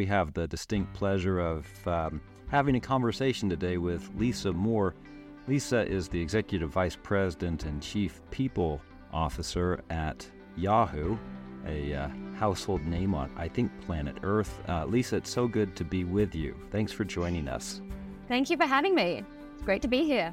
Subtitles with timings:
[0.00, 4.94] we have the distinct pleasure of um, having a conversation today with Lisa Moore.
[5.46, 8.80] Lisa is the Executive Vice President and Chief People
[9.12, 10.26] Officer at
[10.56, 11.18] Yahoo,
[11.66, 14.58] a uh, household name on, I think, planet Earth.
[14.70, 16.56] Uh, Lisa, it's so good to be with you.
[16.70, 17.82] Thanks for joining us.
[18.26, 19.22] Thank you for having me.
[19.52, 20.32] It's great to be here.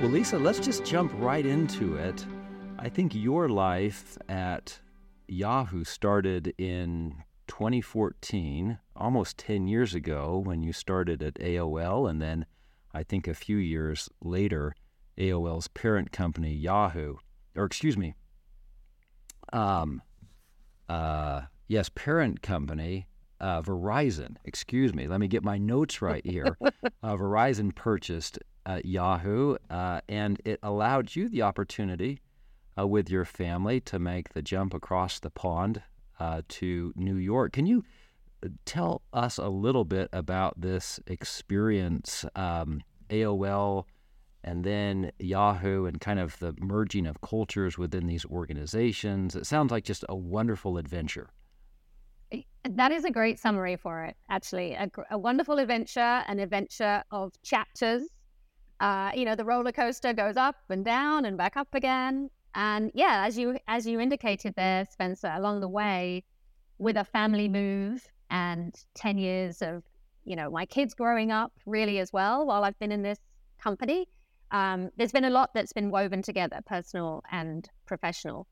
[0.00, 2.26] Well, Lisa, let's just jump right into it.
[2.78, 4.78] I think your life at
[5.26, 7.14] Yahoo started in
[7.48, 12.44] 2014, almost 10 years ago, when you started at AOL, and then
[12.92, 14.74] I think a few years later,
[15.16, 17.16] AOL's parent company, Yahoo,
[17.56, 18.14] or excuse me,
[19.54, 20.02] um,
[20.90, 23.06] uh, yes, parent company,
[23.40, 26.56] uh, Verizon, excuse me, let me get my notes right here.
[27.02, 32.20] uh, Verizon purchased uh, Yahoo, uh, and it allowed you the opportunity
[32.78, 35.82] uh, with your family to make the jump across the pond
[36.18, 37.52] uh, to New York.
[37.52, 37.84] Can you
[38.64, 42.80] tell us a little bit about this experience, um,
[43.10, 43.84] AOL,
[44.44, 49.34] and then Yahoo, and kind of the merging of cultures within these organizations?
[49.34, 51.30] It sounds like just a wonderful adventure.
[52.68, 54.72] That is a great summary for it, actually.
[54.74, 58.02] A, a wonderful adventure, an adventure of chapters.
[58.80, 62.28] Uh, you know, the roller coaster goes up and down and back up again.
[62.54, 66.24] And yeah, as you as you indicated there, Spencer, along the way,
[66.78, 69.84] with a family move and ten years of
[70.24, 73.18] you know my kids growing up really as well while I've been in this
[73.60, 74.08] company,
[74.50, 78.46] um, there's been a lot that's been woven together, personal and professional.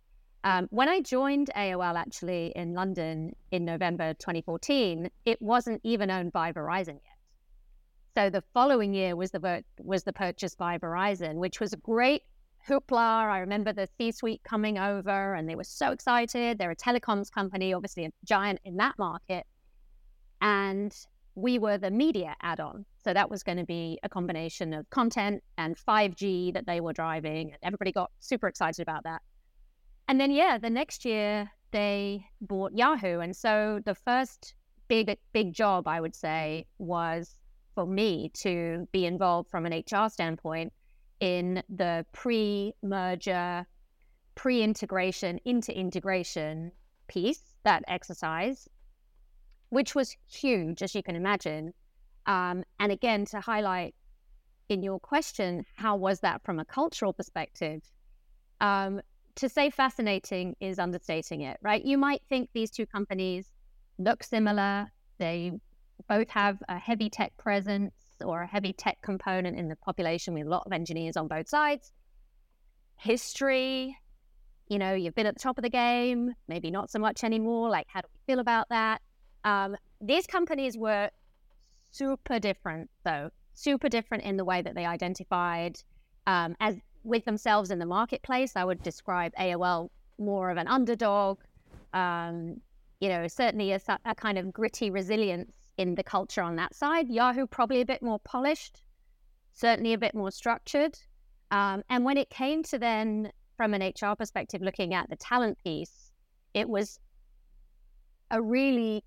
[0.45, 6.33] Um, when I joined AOL actually in London in November 2014, it wasn't even owned
[6.33, 7.15] by Verizon yet.
[8.15, 12.23] So the following year was the was the purchase by Verizon, which was a great
[12.69, 13.25] hoopla.
[13.25, 16.59] I remember the C suite coming over and they were so excited.
[16.59, 19.47] They're a telecoms company, obviously a giant in that market.
[20.43, 20.95] And
[21.35, 22.85] we were the media add on.
[23.03, 26.93] So that was going to be a combination of content and 5G that they were
[26.93, 27.51] driving.
[27.51, 29.23] And everybody got super excited about that.
[30.09, 33.21] And then, yeah, the next year they bought Yahoo.
[33.21, 34.55] And so the first
[34.89, 37.39] big, big job, I would say, was
[37.75, 40.73] for me to be involved from an HR standpoint
[41.21, 43.67] in the pre merger,
[44.35, 46.71] pre integration into integration
[47.09, 48.69] piece, that exercise,
[49.71, 51.73] which was huge, as you can imagine.
[52.27, 53.95] Um, and again, to highlight
[54.69, 57.83] in your question, how was that from a cultural perspective?
[58.61, 59.01] Um,
[59.37, 61.85] to say fascinating is understating it, right?
[61.85, 63.51] You might think these two companies
[63.99, 64.91] look similar.
[65.19, 65.53] They
[66.09, 67.93] both have a heavy tech presence
[68.25, 71.49] or a heavy tech component in the population with a lot of engineers on both
[71.49, 71.93] sides.
[72.97, 73.97] History,
[74.69, 77.69] you know, you've been at the top of the game, maybe not so much anymore.
[77.69, 79.03] Like, how do we feel about that?
[79.45, 81.11] Um, these companies were
[81.91, 85.77] super different, though, super different in the way that they identified
[86.27, 88.57] um, as with themselves in the marketplace.
[88.57, 91.39] I would describe AOL more of an underdog.
[91.93, 92.61] Um,
[93.01, 97.09] you know, certainly a, a kind of gritty resilience in the culture on that side.
[97.09, 98.83] Yahoo probably a bit more polished,
[99.53, 100.99] certainly a bit more structured.
[101.51, 105.59] Um, and when it came to then, from an HR perspective, looking at the talent
[105.63, 106.11] piece,
[106.55, 106.99] it was
[108.31, 109.05] a really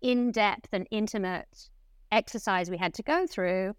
[0.00, 1.68] in depth and intimate
[2.10, 3.74] exercise we had to go through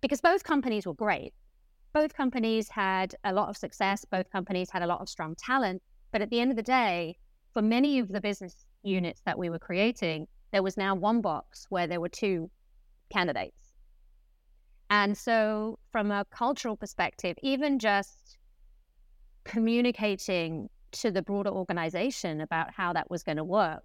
[0.00, 1.32] because both companies were great.
[1.94, 5.80] Both companies had a lot of success, both companies had a lot of strong talent.
[6.10, 7.16] But at the end of the day,
[7.52, 11.66] for many of the business units that we were creating, there was now one box
[11.70, 12.50] where there were two
[13.10, 13.74] candidates.
[14.90, 18.38] And so, from a cultural perspective, even just
[19.44, 23.84] communicating to the broader organization about how that was going to work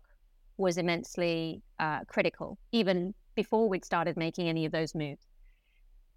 [0.58, 5.28] was immensely uh, critical, even before we'd started making any of those moves.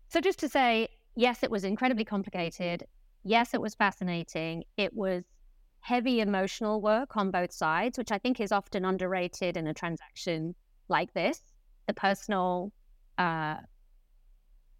[0.08, 2.84] So, just to say, yes, it was incredibly complicated.
[3.24, 4.64] Yes, it was fascinating.
[4.76, 5.24] It was
[5.80, 10.54] heavy emotional work on both sides, which I think is often underrated in a transaction
[10.88, 11.42] like this.
[11.86, 12.72] The personal
[13.18, 13.56] uh,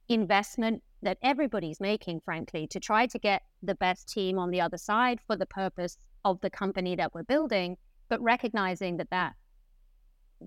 [0.08, 4.78] investment that everybody's making, frankly, to try to get the best team on the other
[4.78, 7.76] side for the purpose of the company that we're building,
[8.08, 9.35] but recognizing that that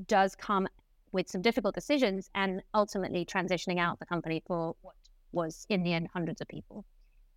[0.08, 0.68] does come
[1.12, 4.96] with some difficult decisions and ultimately transitioning out the company for what
[5.32, 6.86] was in the end hundreds of people.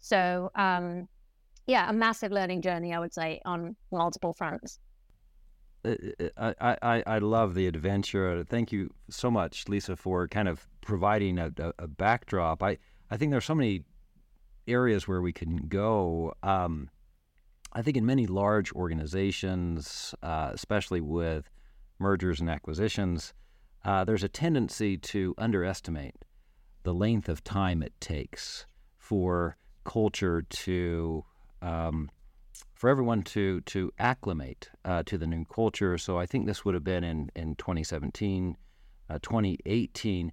[0.00, 1.08] So um,
[1.69, 4.81] yeah, a massive learning journey, I would say, on multiple fronts.
[5.85, 5.94] Uh,
[6.37, 8.43] uh, I, I, I love the adventure.
[8.44, 12.62] Thank you so much, Lisa, for kind of providing a, a, backdrop.
[12.62, 12.79] I,
[13.11, 13.85] I think there's so many
[14.67, 16.32] areas where we can go.
[16.43, 16.88] Um,
[17.75, 21.50] I think in many large organizations, uh, especially with
[21.99, 23.35] mergers and acquisitions,
[23.85, 26.17] uh, there's a tendency to underestimate
[26.82, 28.66] the length of time it takes
[28.96, 31.25] for culture to
[31.62, 32.10] um,
[32.75, 35.98] for everyone to to acclimate uh, to the new culture.
[35.98, 38.56] So I think this would have been in in 2017,
[39.10, 40.32] uh, 2018.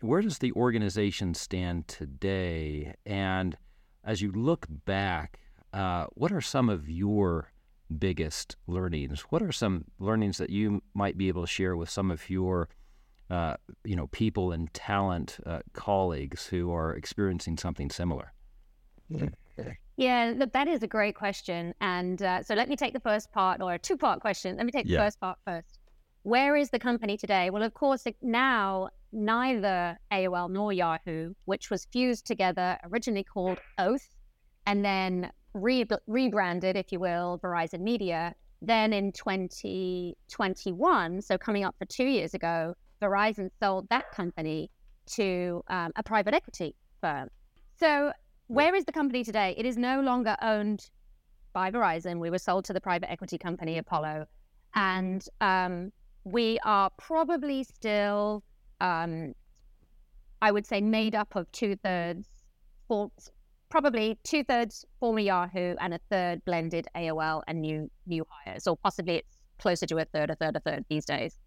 [0.00, 2.94] Where does the organization stand today?
[3.04, 3.56] And
[4.04, 5.40] as you look back,
[5.72, 7.50] uh, what are some of your
[7.98, 9.22] biggest learnings?
[9.30, 12.68] What are some learnings that you might be able to share with some of your
[13.30, 18.32] uh, you know people and talent uh, colleagues who are experiencing something similar?
[19.96, 21.72] Yeah, look, that is a great question.
[21.80, 24.56] And uh, so let me take the first part or a two part question.
[24.56, 25.04] Let me take the yeah.
[25.04, 25.78] first part first.
[26.22, 27.48] Where is the company today?
[27.50, 34.08] Well, of course, now neither AOL nor Yahoo, which was fused together, originally called Oath,
[34.66, 38.34] and then re- rebranded, if you will, Verizon Media.
[38.60, 44.70] Then in 2021, so coming up for two years ago, Verizon sold that company
[45.06, 47.28] to um, a private equity firm.
[47.78, 48.12] So
[48.48, 49.54] where is the company today?
[49.56, 50.88] It is no longer owned
[51.52, 52.18] by Verizon.
[52.20, 54.26] We were sold to the private equity company Apollo,
[54.74, 55.92] and um,
[56.24, 58.42] we are probably still,
[58.80, 59.32] um,
[60.42, 62.28] I would say, made up of two thirds,
[63.68, 68.76] probably two thirds former Yahoo and a third blended AOL and new new hires, or
[68.76, 71.38] possibly it's closer to a third, a third, a third these days.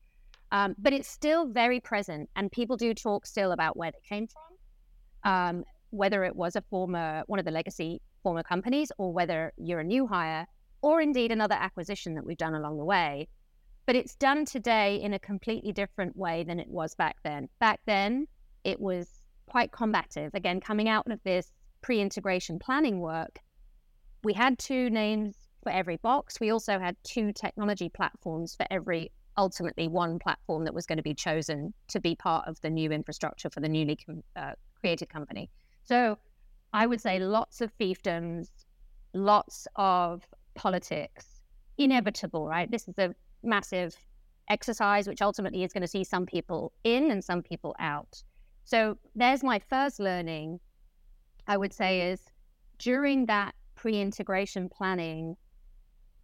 [0.52, 4.28] Um, but it's still very present, and people do talk still about where they came
[4.28, 5.32] from.
[5.32, 9.80] Um, whether it was a former one of the legacy former companies or whether you're
[9.80, 10.46] a new hire
[10.82, 13.28] or indeed another acquisition that we've done along the way.
[13.86, 17.50] But it's done today in a completely different way than it was back then.
[17.60, 18.28] Back then,
[18.64, 19.08] it was
[19.48, 20.32] quite combative.
[20.36, 23.40] Again, coming out of this pre integration planning work,
[24.24, 26.40] we had two names for every box.
[26.40, 31.04] We also had two technology platforms for every ultimately one platform that was going to
[31.04, 33.98] be chosen to be part of the new infrastructure for the newly
[34.36, 35.50] uh, created company.
[35.86, 36.18] So
[36.74, 38.50] I would say lots of fiefdoms,
[39.14, 41.26] lots of politics,
[41.78, 42.70] inevitable, right?
[42.70, 43.96] This is a massive
[44.50, 48.22] exercise, which ultimately is going to see some people in and some people out.
[48.66, 50.60] So there's my first learning,
[51.48, 52.20] I would say, is
[52.78, 55.38] during that pre integration planning,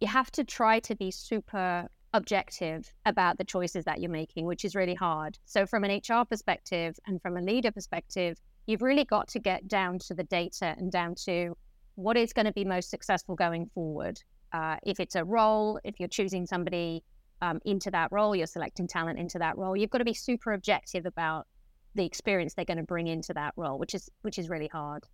[0.00, 4.64] you have to try to be super objective about the choices that you're making, which
[4.64, 5.38] is really hard.
[5.44, 9.68] So, from an HR perspective and from a leader perspective, you've really got to get
[9.68, 11.56] down to the data and down to
[11.94, 14.20] what is going to be most successful going forward.
[14.52, 17.02] Uh, if it's a role, if you're choosing somebody
[17.42, 20.52] um, into that role, you're selecting talent into that role, you've got to be super
[20.52, 21.46] objective about
[21.94, 25.04] the experience they're going to bring into that role, which is which is really hard.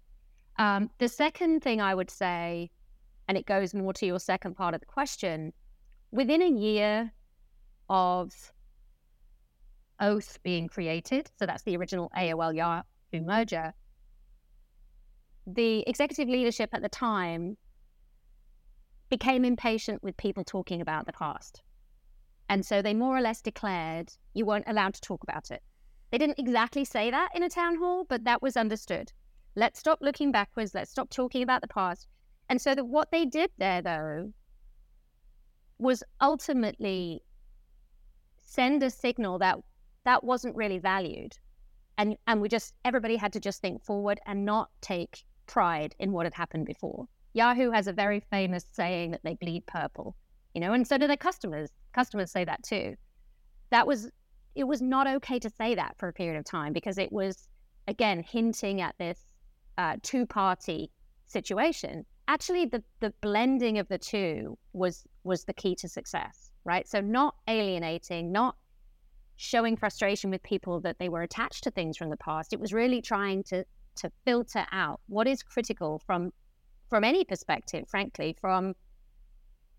[0.59, 2.71] Um, the second thing I would say,
[3.29, 5.53] and it goes more to your second part of the question,
[6.13, 7.13] within a year
[7.89, 8.53] of
[9.99, 13.75] Oath being created, so that's the original AOL Yahoo merger,
[15.47, 17.57] the executive leadership at the time
[19.09, 21.63] became impatient with people talking about the past.
[22.49, 25.63] And so they more or less declared you weren't allowed to talk about it.
[26.11, 29.13] They didn't exactly say that in a town hall, but that was understood.
[29.57, 30.75] Let's stop looking backwards.
[30.75, 32.07] Let's stop talking about the past.
[32.49, 34.33] And so that what they did there, though,
[35.83, 37.23] was ultimately
[38.45, 39.59] send a signal that
[40.05, 41.37] that wasn't really valued
[41.99, 46.13] and and we just everybody had to just think forward and not take pride in
[46.13, 47.07] what had happened before.
[47.35, 50.15] Yahoo has a very famous saying that they bleed purple,
[50.55, 51.71] you know, and so do their customers.
[51.93, 52.95] Customers say that too.
[53.71, 54.11] That was
[54.55, 57.49] it was not okay to say that for a period of time because it was
[57.89, 59.21] again hinting at this
[59.79, 60.91] uh, two-party
[61.27, 62.05] situation.
[62.33, 66.89] Actually, the the blending of the two was was the key to success, right?
[66.89, 68.57] So not alienating, not
[69.37, 72.55] showing frustration with people that they were attached to things from the past.
[72.55, 76.33] It was really trying to to filter out what is critical from
[76.89, 78.75] from any perspective, frankly, from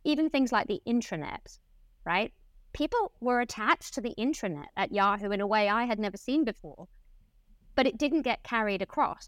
[0.03, 1.57] even things like the intranet,
[2.05, 2.31] right?
[2.71, 6.43] People were attached to the intranet at Yahoo in a way I had never seen
[6.43, 6.87] before,
[7.73, 9.27] but it didn't get carried across.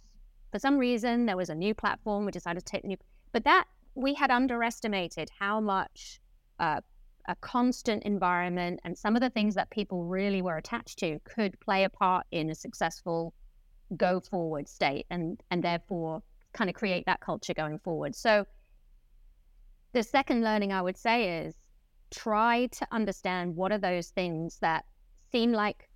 [0.52, 2.24] For some reason, there was a new platform.
[2.24, 2.98] We decided to take the new,
[3.36, 3.66] but that
[3.96, 6.22] we had underestimated how much
[6.58, 6.80] uh,
[7.28, 11.60] a constant environment and some of the things that people really were attached to could
[11.60, 13.34] play a part in a successful
[13.98, 16.24] go forward state and and therefore
[16.54, 18.16] kind of create that culture going forward.
[18.16, 18.46] So
[19.92, 21.56] the second learning i would say is
[22.12, 24.86] try to understand what are those things that
[25.34, 25.90] seem like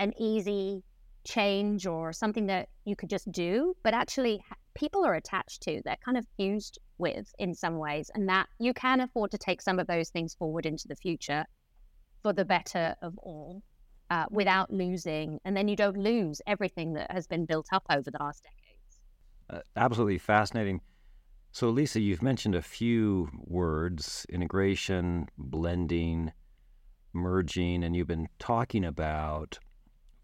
[0.00, 0.82] an easy
[1.30, 4.42] change or something that you could just do, but actually
[4.74, 8.74] people are attached to, they're kind of fused with in some ways, and that you
[8.74, 11.44] can afford to take some of those things forward into the future
[12.22, 13.62] for the better of all
[14.10, 15.38] uh, without losing.
[15.44, 19.00] And then you don't lose everything that has been built up over the last decades.
[19.48, 20.80] Uh, absolutely fascinating.
[21.52, 26.32] So, Lisa, you've mentioned a few words integration, blending,
[27.12, 29.58] merging, and you've been talking about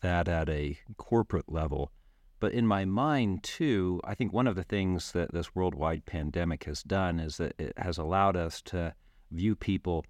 [0.01, 1.91] that at a corporate level.
[2.39, 6.65] But in my mind, too, I think one of the things that this worldwide pandemic
[6.65, 8.95] has done is that it has allowed us to
[9.31, 10.05] view people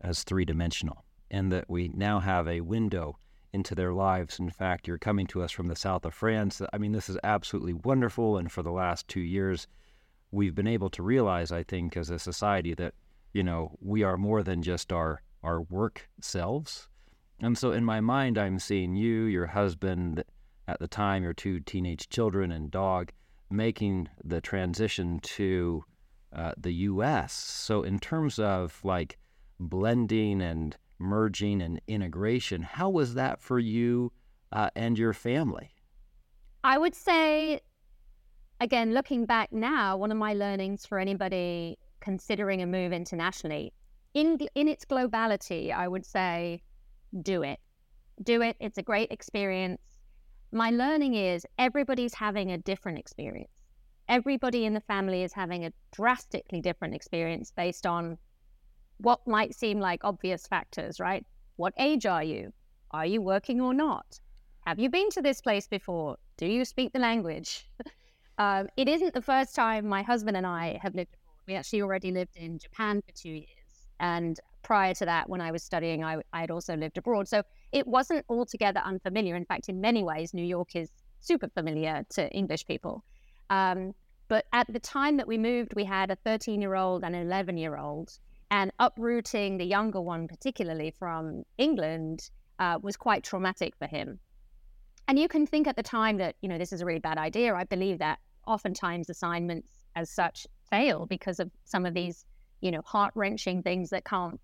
[0.00, 3.16] as three dimensional and that we now have a window
[3.52, 4.38] into their lives.
[4.38, 6.60] In fact, you're coming to us from the south of France.
[6.72, 8.36] I mean, this is absolutely wonderful.
[8.38, 9.66] And for the last two years,
[10.30, 12.94] we've been able to realize, I think, as a society that,
[13.32, 16.88] you know, we are more than just our, our work selves.
[17.40, 20.24] And so in my mind, I'm seeing you, your husband,
[20.66, 23.12] at the time your two teenage children and dog
[23.50, 25.84] making the transition to
[26.34, 27.32] uh, the U.S.
[27.32, 29.18] So in terms of like
[29.58, 34.12] blending and merging and integration, how was that for you
[34.52, 35.70] uh, and your family?
[36.64, 37.60] I would say,
[38.60, 43.72] again, looking back now, one of my learnings for anybody considering a move internationally,
[44.14, 46.62] in in its globality, I would say,
[47.22, 47.58] do it,
[48.22, 48.56] do it.
[48.60, 49.80] It's a great experience
[50.52, 53.50] my learning is everybody's having a different experience.
[54.08, 58.16] Everybody in the family is having a drastically different experience based on
[58.96, 61.24] what might seem like obvious factors, right?
[61.56, 62.52] What age are you?
[62.92, 64.18] Are you working or not?
[64.66, 66.16] Have you been to this place before?
[66.38, 67.68] Do you speak the language?
[68.38, 71.42] um, it isn't the first time my husband and I have lived abroad.
[71.46, 73.88] We actually already lived in Japan for two years.
[74.00, 77.26] And prior to that, when I was studying, I, had also lived abroad.
[77.26, 79.34] So it wasn't altogether unfamiliar.
[79.34, 83.02] In fact, in many ways, New York is super familiar to English people.
[83.48, 83.94] Um,
[84.28, 87.22] but at the time that we moved, we had a 13 year old and an
[87.22, 88.10] 11 year old.
[88.50, 94.20] And uprooting the younger one, particularly from England, uh, was quite traumatic for him.
[95.06, 97.16] And you can think at the time that, you know, this is a really bad
[97.16, 97.54] idea.
[97.54, 102.26] I believe that oftentimes assignments as such fail because of some of these,
[102.60, 104.38] you know, heart wrenching things that can't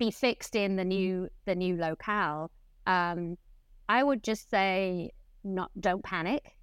[0.00, 2.50] be fixed in the new the new locale,
[2.86, 3.36] um,
[3.88, 5.10] I would just say
[5.44, 6.56] not don't panic.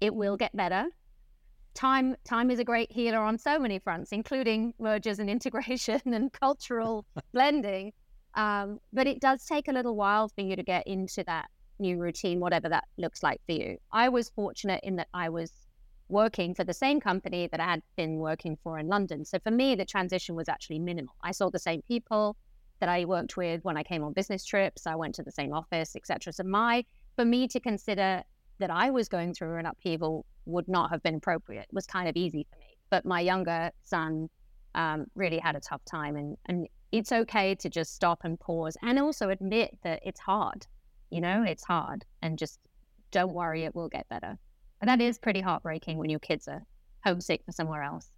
[0.00, 0.84] It will get better.
[1.74, 6.30] Time time is a great healer on so many fronts, including mergers and integration and
[6.32, 7.92] cultural blending.
[8.34, 11.46] Um, but it does take a little while for you to get into that
[11.78, 13.78] new routine, whatever that looks like for you.
[13.92, 15.52] I was fortunate in that I was
[16.08, 19.24] working for the same company that I had been working for in London.
[19.24, 21.14] So for me, the transition was actually minimal.
[21.22, 22.36] I saw the same people
[22.82, 24.88] that I worked with when I came on business trips.
[24.88, 26.32] I went to the same office, etc.
[26.32, 26.84] So my
[27.14, 28.24] for me to consider
[28.58, 31.66] that I was going through an upheaval would not have been appropriate.
[31.70, 32.76] Was kind of easy for me.
[32.90, 34.28] But my younger son
[34.74, 38.76] um, really had a tough time, and and it's okay to just stop and pause,
[38.82, 40.66] and also admit that it's hard.
[41.10, 42.58] You know, it's hard, and just
[43.12, 44.36] don't worry, it will get better.
[44.80, 46.64] And that is pretty heartbreaking when your kids are
[47.04, 48.10] homesick for somewhere else.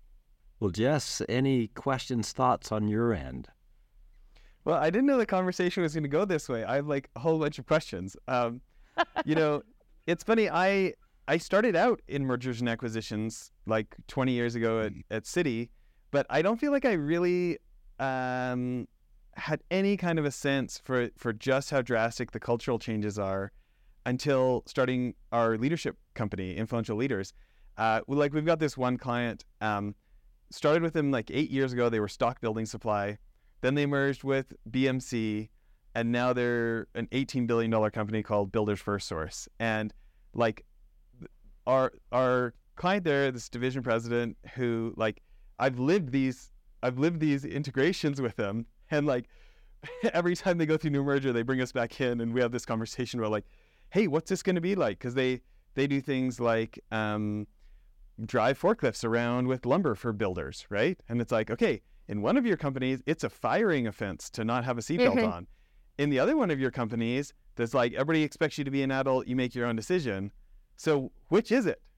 [0.59, 3.49] Well, Jess, any questions, thoughts on your end?
[4.65, 6.65] Well, I didn't know the conversation was going to go this way.
[6.65, 8.17] I have like a whole bunch of questions.
[8.29, 8.63] Um,
[9.25, 9.63] you know,
[10.07, 10.49] it's funny.
[10.49, 10.95] I
[11.29, 15.71] I started out in mergers and acquisitions like 20 years ago at, at Citi,
[16.11, 17.59] but I don't feel like I really
[17.99, 18.87] um,
[19.37, 23.53] had any kind of a sense for for just how drastic the cultural changes are
[24.07, 27.33] until starting our leadership company, Influential Leaders.
[27.77, 29.45] Uh, like we've got this one client.
[29.61, 29.95] Um,
[30.51, 31.89] started with them like eight years ago.
[31.89, 33.19] They were stock building supply.
[33.61, 35.49] Then they merged with BMC,
[35.95, 39.49] and now they're an $18 billion company called Builders FirstSource.
[39.59, 39.93] And
[40.35, 40.65] like
[41.67, 45.23] our our client there, this division president, who like
[45.59, 46.51] I've lived these
[46.83, 49.29] I've lived these integrations with them, and like
[50.13, 52.53] every time they go through new merger, they bring us back in, and we have
[52.53, 53.47] this conversation about like,
[53.91, 54.99] hey, what's this going to be like?
[54.99, 55.41] Because they
[55.75, 57.47] they do things like um,
[58.25, 60.99] drive forklifts around with lumber for builders, right?
[61.09, 64.65] And it's like, okay, in one of your companies, it's a firing offense to not
[64.65, 65.33] have a seatbelt mm-hmm.
[65.33, 65.47] on.
[65.99, 68.91] In the other one of your companies, there's like everybody expects you to be an
[68.91, 70.33] adult, you make your own decision.
[70.77, 71.81] So which is it?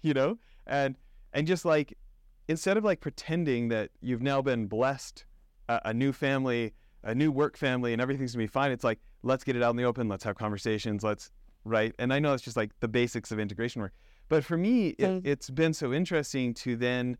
[0.00, 0.38] You know?
[0.64, 0.96] And
[1.32, 1.98] and just like
[2.46, 5.24] instead of like pretending that you've now been blessed
[5.68, 6.72] a, a new family,
[7.02, 9.70] a new work family, and everything's gonna be fine, it's like let's get it out
[9.70, 11.32] in the open, let's have conversations, let's
[11.64, 11.94] right.
[11.98, 13.92] And I know it's just like the basics of integration work.
[14.28, 17.16] But for me, it, it's been so interesting to then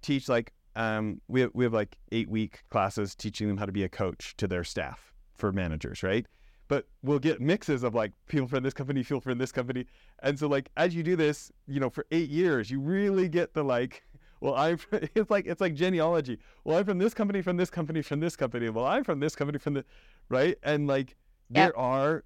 [0.00, 3.72] teach like um, we have, we have like eight week classes teaching them how to
[3.72, 6.26] be a coach to their staff for managers, right?
[6.68, 9.86] but we'll get mixes of like people from this company, people from this company.
[10.22, 13.54] And so like as you do this, you know, for eight years, you really get
[13.54, 14.02] the like,
[14.40, 14.78] well, I'm
[15.14, 16.38] it's like it's like genealogy.
[16.64, 18.68] Well, I'm from this company, from this company, from this company.
[18.70, 19.84] Well, I'm from this company, from the
[20.28, 20.56] right.
[20.62, 21.16] And like
[21.50, 21.74] there yep.
[21.76, 22.24] are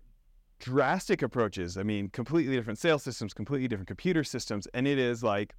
[0.60, 1.76] drastic approaches.
[1.76, 5.54] I mean, completely different sales systems, completely different computer systems, and it is like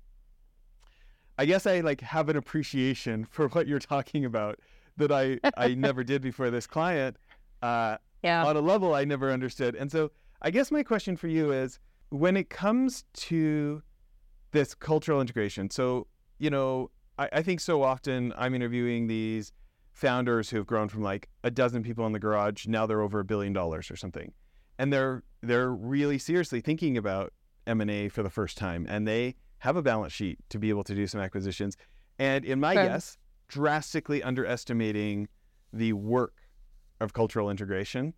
[1.39, 4.59] I guess I like have an appreciation for what you're talking about
[4.97, 7.15] that I I never did before this client.
[7.61, 8.45] Uh, yeah.
[8.45, 11.79] On a level I never understood, and so I guess my question for you is
[12.09, 13.81] when it comes to
[14.51, 15.69] this cultural integration.
[15.69, 16.07] So
[16.39, 19.53] you know, I, I think so often I'm interviewing these
[19.93, 23.21] founders who have grown from like a dozen people in the garage now they're over
[23.21, 24.33] a billion dollars or something,
[24.77, 27.31] and they're they're really seriously thinking about
[27.65, 30.69] M and A for the first time, and they have a balance sheet to be
[30.69, 31.77] able to do some acquisitions.
[32.17, 35.27] And in my guess, drastically underestimating
[35.73, 36.33] the work
[36.99, 38.13] of cultural integration.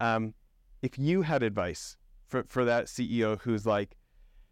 [0.00, 0.34] Um,
[0.82, 1.96] if you had advice
[2.28, 3.96] for, for that CEO who's like,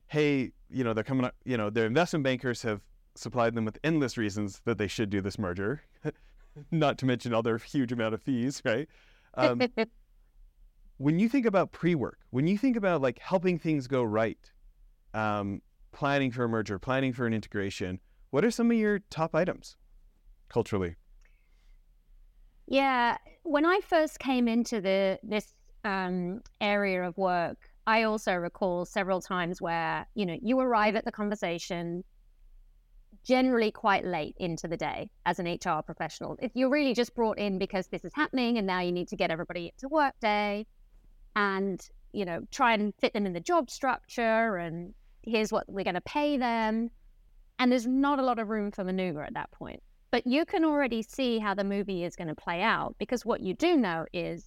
[0.06, 2.80] hey, you know, they're coming up, you know, their investment bankers have
[3.14, 5.82] supplied them with endless reasons that they should do this merger,
[6.70, 8.88] not to mention other huge amount of fees, right?
[9.34, 9.62] Um,
[10.98, 14.50] when you think about pre-work, when you think about like helping things go right,
[15.14, 15.60] um,
[15.92, 19.76] planning for a merger, planning for an integration, what are some of your top items?
[20.52, 20.94] culturally?
[22.68, 28.84] Yeah, when I first came into the this um, area of work, I also recall
[28.84, 32.04] several times where you know you arrive at the conversation
[33.24, 36.36] generally quite late into the day as an HR professional.
[36.40, 39.16] If you're really just brought in because this is happening and now you need to
[39.16, 40.66] get everybody into Workday
[41.34, 41.80] and
[42.12, 45.94] you know try and fit them in the job structure and here's what we're going
[45.94, 46.90] to pay them
[47.58, 50.64] and there's not a lot of room for maneuver at that point but you can
[50.64, 54.04] already see how the movie is going to play out because what you do know
[54.12, 54.44] is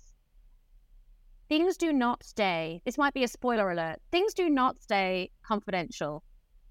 [1.50, 2.82] things do not stay.
[2.86, 3.98] This might be a spoiler alert.
[4.12, 6.24] Things do not stay confidential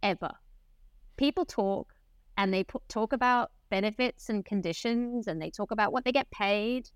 [0.03, 0.31] ever.
[1.17, 1.93] People talk
[2.37, 6.31] and they put, talk about benefits and conditions and they talk about what they get
[6.31, 6.89] paid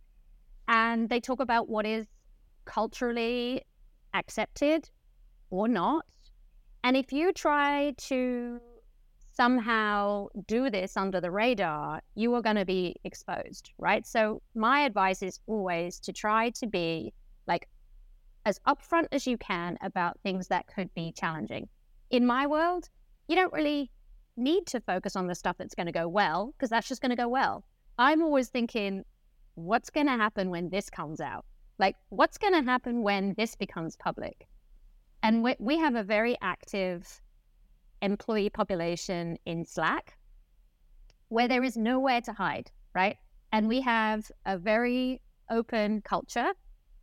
[0.68, 2.06] and they talk about what is
[2.64, 3.62] culturally
[4.14, 4.88] accepted
[5.50, 6.04] or not.
[6.84, 8.60] And if you try to
[9.32, 14.06] somehow do this under the radar, you are going to be exposed, right?
[14.06, 17.12] So, my advice is always to try to be
[17.46, 17.68] like
[18.44, 21.68] as upfront as you can about things that could be challenging.
[22.10, 22.88] In my world,
[23.28, 23.90] you don't really
[24.36, 27.10] need to focus on the stuff that's going to go well because that's just going
[27.10, 27.64] to go well.
[27.98, 29.04] I'm always thinking,
[29.54, 31.44] what's going to happen when this comes out?
[31.78, 34.48] Like, what's going to happen when this becomes public?
[35.22, 37.20] And we, we have a very active
[38.02, 40.16] employee population in Slack
[41.28, 43.16] where there is nowhere to hide, right?
[43.52, 46.52] And we have a very open culture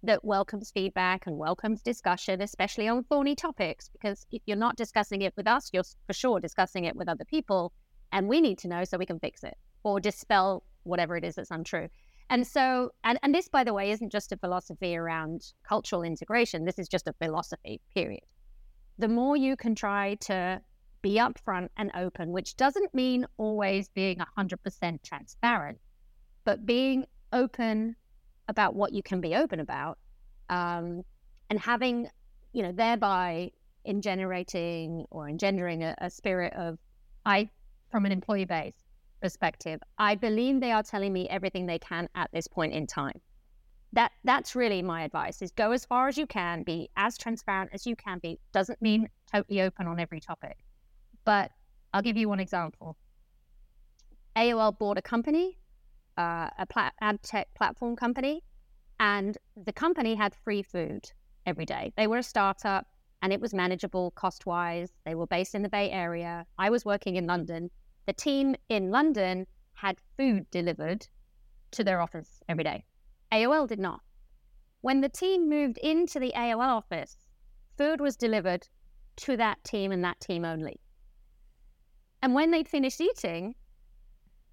[0.04, 5.22] that welcomes feedback and welcomes discussion, especially on thorny topics, because if you're not discussing
[5.22, 7.74] it with us, you're for sure discussing it with other people.
[8.12, 11.36] And we need to know so we can fix it or dispel whatever it is
[11.36, 11.90] that's untrue.
[12.30, 16.66] And so, and, and this, by the way, isn't just a philosophy around cultural integration.
[16.66, 18.24] This is just a philosophy, period.
[18.98, 20.62] The more you can try to
[21.02, 25.78] be upfront and open, which doesn't mean always being 100% transparent,
[26.46, 27.96] but being open
[28.48, 30.00] about what you can be open about
[30.50, 31.04] um,
[31.50, 32.10] and having,
[32.54, 33.52] you know, thereby
[33.84, 36.80] in generating or engendering a, a spirit of,
[37.24, 37.50] I,
[37.92, 38.85] from an employee base
[39.26, 43.20] perspective, I believe they are telling me everything they can at this point in time.
[43.92, 47.72] That that's really my advice is go as far as you can, be as transparent
[47.74, 48.38] as you can be.
[48.54, 50.58] Doesn't mean totally open on every topic.
[51.24, 51.50] But
[51.92, 52.98] I'll give you one example.
[54.36, 55.58] AOL bought a company,
[56.20, 58.44] uh, a plat- ad tech platform company,
[59.00, 61.12] and the company had free food
[61.48, 61.94] every day.
[61.98, 62.86] They were a startup
[63.24, 64.92] and it was manageable cost wise.
[65.04, 66.46] They were based in the Bay Area.
[66.60, 67.72] I was working in London.
[68.06, 71.08] The team in London had food delivered
[71.72, 72.86] to their office every day.
[73.32, 74.02] AOL did not.
[74.82, 77.18] When the team moved into the AOL office,
[77.78, 78.68] food was delivered
[79.18, 80.80] to that team and that team only.
[82.22, 83.56] And when they'd finished eating,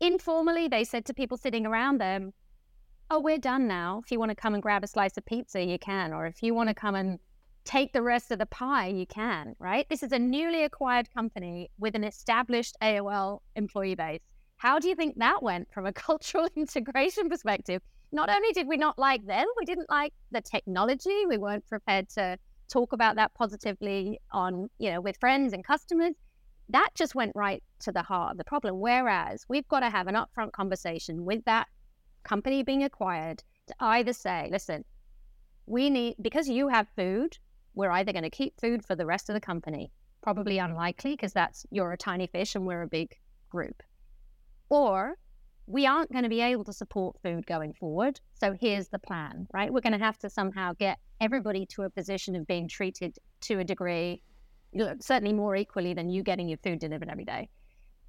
[0.01, 2.33] informally, they said to people sitting around them,
[3.11, 4.01] Oh, we're done now.
[4.03, 6.15] If you want to come and grab a slice of pizza, you can.
[6.15, 7.19] Or if you want to come and
[7.65, 9.87] take the rest of the pie, you can, right?
[9.89, 14.21] This is a newly acquired company with an established AOL employee base.
[14.57, 17.83] How do you think that went from a cultural integration perspective?
[18.13, 21.25] Not only did we not like them, we didn't like the technology.
[21.29, 26.15] We weren't prepared to talk about that positively on, you know, with friends and customers
[26.73, 28.81] that just went right to the heart of the problem.
[28.81, 31.69] Whereas we've got to have an upfront conversation with that
[32.25, 34.85] company being acquired to either say, listen,
[35.67, 37.39] we need, because you have food,
[37.75, 39.91] we're either going to keep food for the rest of the company,
[40.23, 43.17] probably unlikely because that's you're a tiny fish and we're a big
[43.51, 43.83] group,
[44.69, 45.17] or
[45.67, 48.21] we aren't going to be able to support food going forward.
[48.35, 49.73] So here's the plan, right?
[49.73, 53.61] We're going to have to somehow get everybody to a position of being treated to
[53.61, 54.23] a degree,
[55.01, 57.49] certainly more equally than you getting your food delivered every day.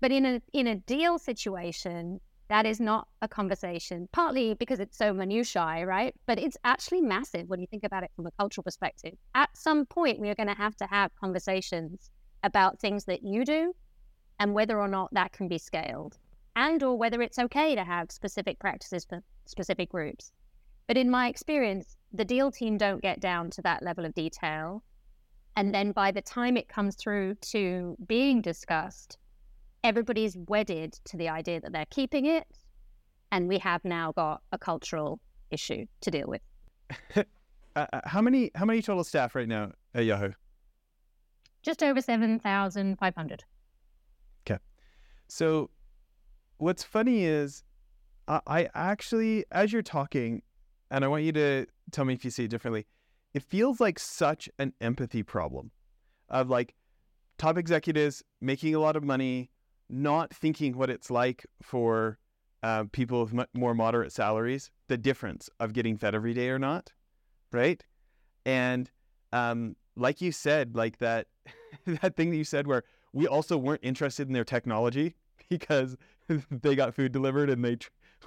[0.02, 4.97] But in a in a deal situation, that is not a conversation, partly because it's
[4.97, 6.13] so minutiae, right?
[6.25, 9.13] But it's actually massive when you think about it from a cultural perspective.
[9.34, 12.12] At some point, we are going to have to have conversations
[12.43, 13.73] about things that you do
[14.39, 16.17] and whether or not that can be scaled
[16.56, 20.32] and or whether it's okay to have specific practices for specific groups.
[20.88, 24.84] But in my experience, the deal team don't get down to that level of detail.
[25.56, 29.17] And then by the time it comes through to being discussed,
[29.83, 32.47] everybody's wedded to the idea that they're keeping it.
[33.31, 35.19] And we have now got a cultural
[35.49, 36.41] issue to deal with.
[37.75, 40.31] uh, how many how many total staff right now at Yahoo?
[41.63, 43.43] Just over 7,500.
[44.45, 44.59] Okay.
[45.27, 45.69] So
[46.57, 47.63] what's funny is
[48.27, 50.41] I, I actually, as you're talking,
[50.91, 52.85] and I want you to tell me if you see it differently,
[53.33, 55.71] it feels like such an empathy problem
[56.29, 56.75] of like
[57.37, 59.49] top executives making a lot of money,
[59.93, 62.17] not thinking what it's like for
[62.63, 66.91] uh, people with more moderate salaries, the difference of getting fed every day or not,
[67.51, 67.84] right?
[68.45, 68.89] And
[69.32, 71.27] um, like you said, like that
[71.86, 75.15] that thing that you said where we also weren't interested in their technology
[75.49, 75.97] because
[76.49, 77.77] they got food delivered and they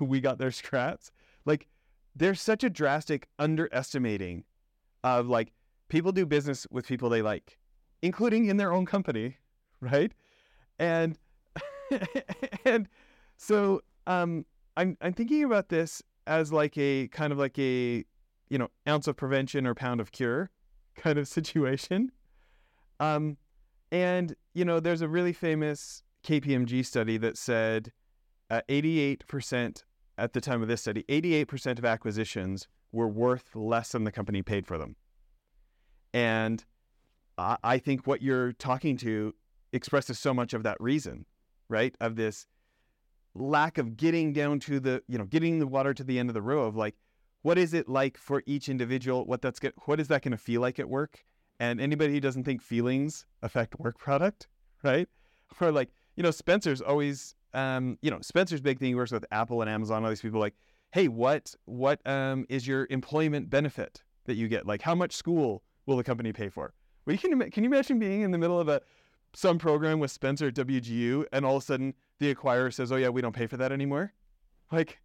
[0.00, 1.10] we got their scraps.
[1.46, 1.68] Like
[2.14, 4.44] there's such a drastic underestimating
[5.02, 5.52] of like
[5.88, 7.58] people do business with people they like,
[8.02, 9.36] including in their own company,
[9.80, 10.12] right?
[10.78, 11.18] And
[12.64, 12.88] and
[13.36, 14.44] so um,
[14.76, 18.04] I'm I'm thinking about this as like a kind of like a
[18.48, 20.50] you know ounce of prevention or pound of cure
[20.96, 22.12] kind of situation.
[22.98, 23.36] Um,
[23.92, 27.92] and you know, there's a really famous KPMG study that said
[28.50, 29.84] uh, 88%
[30.18, 34.42] at the time of this study, 88% of acquisitions were worth less than the company
[34.42, 34.96] paid for them.
[36.14, 36.64] And
[37.36, 39.34] I, I think what you're talking to
[39.72, 41.26] expresses so much of that reason,
[41.68, 41.94] right?
[42.00, 42.46] Of this
[43.34, 46.34] lack of getting down to the, you know, getting the water to the end of
[46.34, 46.96] the row of like,
[47.42, 49.24] what is it like for each individual?
[49.24, 51.24] What that's get, what is that going to feel like at work?
[51.60, 54.48] And anybody who doesn't think feelings affect work product,
[54.82, 55.08] right?
[55.60, 58.88] Or like, you know, Spencer's always, um, you know, Spencer's big thing.
[58.88, 60.02] He works with Apple and Amazon.
[60.02, 60.56] All these people like,
[60.90, 64.66] hey, what what um, is your employment benefit that you get?
[64.66, 66.74] Like, how much school will the company pay for?
[67.04, 68.82] Well, you can can you imagine being in the middle of a
[69.36, 72.96] some program with Spencer at WGU, and all of a sudden the acquirer says, "Oh
[72.96, 74.14] yeah, we don't pay for that anymore."
[74.72, 74.98] Like,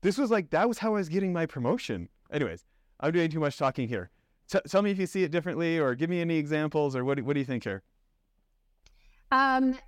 [0.00, 2.08] this was like that was how I was getting my promotion.
[2.32, 2.64] Anyways,
[3.00, 4.10] I'm doing too much talking here.
[4.48, 7.18] T- tell me if you see it differently, or give me any examples, or what
[7.18, 7.82] do, what do you think here?
[9.30, 9.78] Um,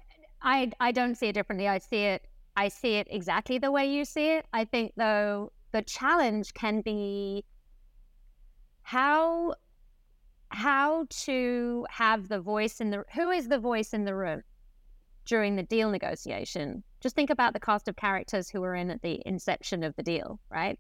[0.42, 1.66] I I don't see it differently.
[1.66, 2.27] I see it
[2.59, 4.44] I see it exactly the way you see it.
[4.53, 7.46] I think though the challenge can be
[8.83, 9.55] how
[10.50, 14.42] how to have the voice in the who is the voice in the room
[15.26, 16.82] during the deal negotiation.
[17.00, 20.02] Just think about the cast of characters who were in at the inception of the
[20.02, 20.78] deal, right?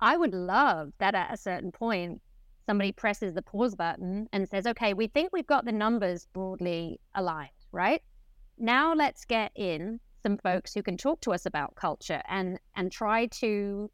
[0.00, 2.20] I would love that at a certain point
[2.64, 7.00] somebody presses the pause button and says, okay, we think we've got the numbers broadly
[7.14, 8.02] aligned right?
[8.58, 12.90] Now let's get in some folks who can talk to us about culture and and
[12.90, 13.90] try to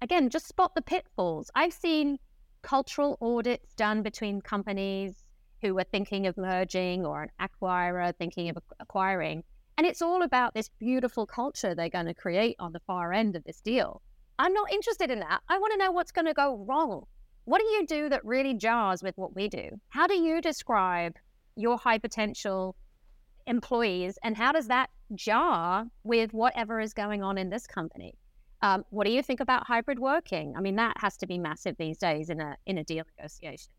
[0.00, 1.50] again just spot the pitfalls.
[1.54, 2.18] I've seen
[2.62, 5.24] cultural audits done between companies
[5.62, 9.42] who are thinking of merging or an acquirer thinking of acquiring.
[9.76, 13.36] And it's all about this beautiful culture they're going to create on the far end
[13.36, 14.02] of this deal.
[14.38, 15.40] I'm not interested in that.
[15.48, 17.04] I want to know what's going to go wrong.
[17.44, 19.70] What do you do that really jars with what we do?
[19.88, 21.14] How do you describe
[21.56, 22.76] your high potential
[23.46, 28.14] employees and how does that jar with whatever is going on in this company
[28.60, 30.54] um, what do you think about hybrid working?
[30.56, 33.70] I mean that has to be massive these days in a in a deal negotiation.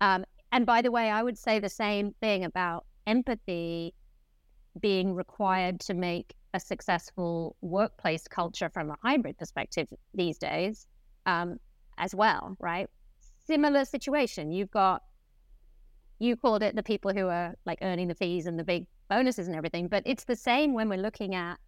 [0.00, 3.94] Um, and by the way i would say the same thing about empathy
[4.80, 10.86] being required to make a successful workplace culture from a hybrid perspective these days
[11.26, 11.58] um,
[11.98, 12.88] as well right?
[13.46, 14.52] Similar situation.
[14.52, 15.02] You've got
[16.18, 19.46] you called it the people who are like earning the fees and the big bonuses
[19.46, 19.88] and everything.
[19.88, 21.58] But it's the same when we're looking at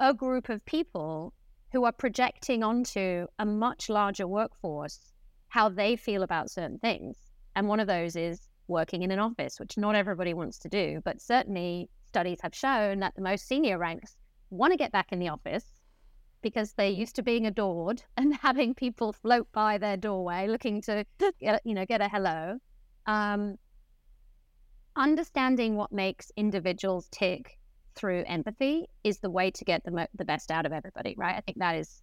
[0.00, 1.32] a group of people
[1.74, 5.12] who are projecting onto a much larger workforce
[5.48, 7.16] how they feel about certain things.
[7.56, 11.00] And one of those is working in an office, which not everybody wants to do.
[11.04, 14.16] But certainly, studies have shown that the most senior ranks
[14.50, 15.64] want to get back in the office
[16.42, 21.04] because they're used to being adored and having people float by their doorway looking to
[21.40, 22.58] you know get a hello.
[23.06, 23.56] Um,
[24.94, 27.58] understanding what makes individuals tick
[27.94, 31.36] through empathy is the way to get the, mo- the best out of everybody, right?
[31.36, 32.02] I think that is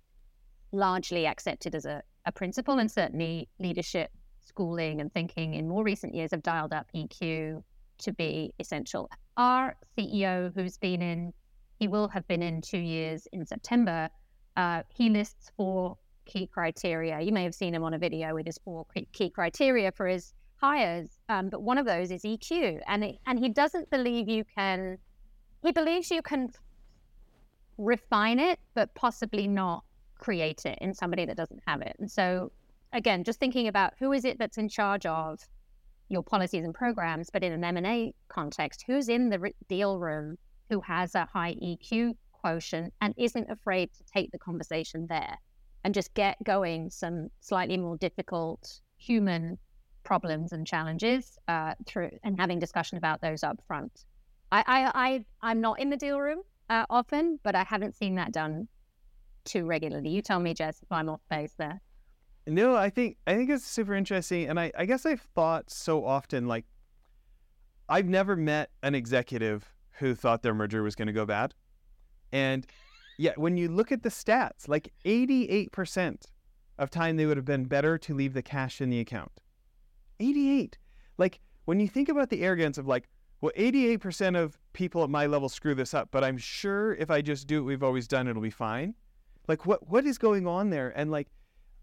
[0.71, 6.15] largely accepted as a, a principle, and certainly leadership schooling and thinking in more recent
[6.15, 7.63] years have dialed up EQ
[7.99, 9.09] to be essential.
[9.37, 11.33] Our CEO, who's been in,
[11.79, 14.09] he will have been in two years in September,
[14.57, 17.19] uh, he lists four key criteria.
[17.21, 20.33] You may have seen him on a video with his four key criteria for his
[20.57, 24.43] hires, um, but one of those is EQ, and it, and he doesn't believe you
[24.55, 24.97] can.
[25.61, 26.49] He believes you can
[27.77, 29.83] refine it, but possibly not
[30.17, 31.95] create it in somebody that doesn't have it.
[31.99, 32.51] And so,
[32.93, 35.39] again, just thinking about who is it that's in charge of
[36.09, 40.37] your policies and programs, but in an M&A context, who's in the deal room
[40.69, 45.37] who has a high EQ quotient and isn't afraid to take the conversation there
[45.83, 49.57] and just get going some slightly more difficult human
[50.03, 54.05] problems and challenges uh, through and having discussion about those up front.
[54.51, 58.15] I, I, I I'm not in the deal room uh, often, but I haven't seen
[58.15, 58.67] that done
[59.45, 60.09] too regularly.
[60.09, 61.81] You tell me, Jess, if I'm off base there.
[62.47, 66.05] No, I think I think it's super interesting, and I, I guess I've thought so
[66.05, 66.65] often like
[67.87, 71.53] I've never met an executive who thought their merger was going to go bad,
[72.31, 72.65] and
[73.17, 76.25] yet when you look at the stats, like 88%
[76.79, 79.31] of time they would have been better to leave the cash in the account.
[80.19, 80.77] 88.
[81.17, 83.07] Like when you think about the arrogance of like,
[83.41, 87.21] well, 88% of people at my level screw this up, but I'm sure if I
[87.21, 88.93] just do what we've always done, it'll be fine.
[89.47, 90.93] Like what what is going on there?
[90.95, 91.27] And like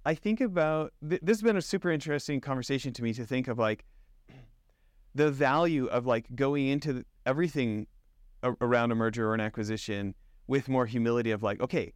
[0.05, 3.49] I think about th- this has been a super interesting conversation to me to think
[3.49, 3.85] of like
[5.15, 7.89] the value of like going into everything
[8.45, 10.15] a- around a merger or an acquisition
[10.47, 11.93] with more humility of like, okay,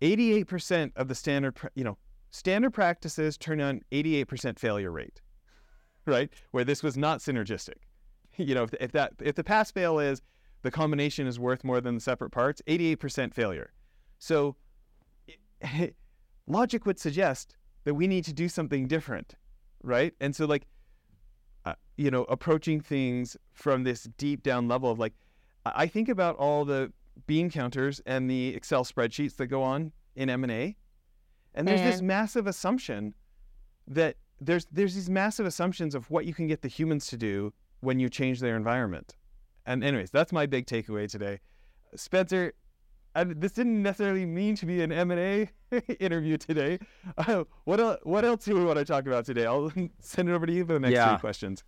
[0.00, 1.98] 88% of the standard, you know,
[2.30, 5.20] standard practices turn on 88% failure rate
[6.06, 6.30] right?
[6.50, 7.82] Where this was not synergistic.
[8.38, 10.20] You know, if, if that if the pass fail is
[10.62, 13.72] the combination is worth more than the separate parts, 88% failure.
[14.18, 14.56] So
[15.60, 15.94] it,
[16.46, 19.34] logic would suggest that we need to do something different,
[19.82, 20.14] right?
[20.20, 20.66] And so like
[21.64, 25.14] uh, you know, approaching things from this deep down level of like
[25.64, 26.92] I think about all the
[27.26, 30.76] bean counters and the Excel spreadsheets that go on in M&A.
[31.54, 33.14] And there's this massive assumption
[33.86, 37.52] that there's there's these massive assumptions of what you can get the humans to do
[37.84, 39.16] when you change their environment.
[39.66, 41.40] And anyways, that's my big takeaway today.
[41.96, 42.52] Spencer,
[43.14, 45.50] I, this didn't necessarily mean to be an M and A
[46.00, 46.78] interview today.
[47.16, 49.46] Uh, what else, what else do we want to talk about today?
[49.46, 51.10] I'll send it over to you for the next yeah.
[51.10, 51.62] three questions.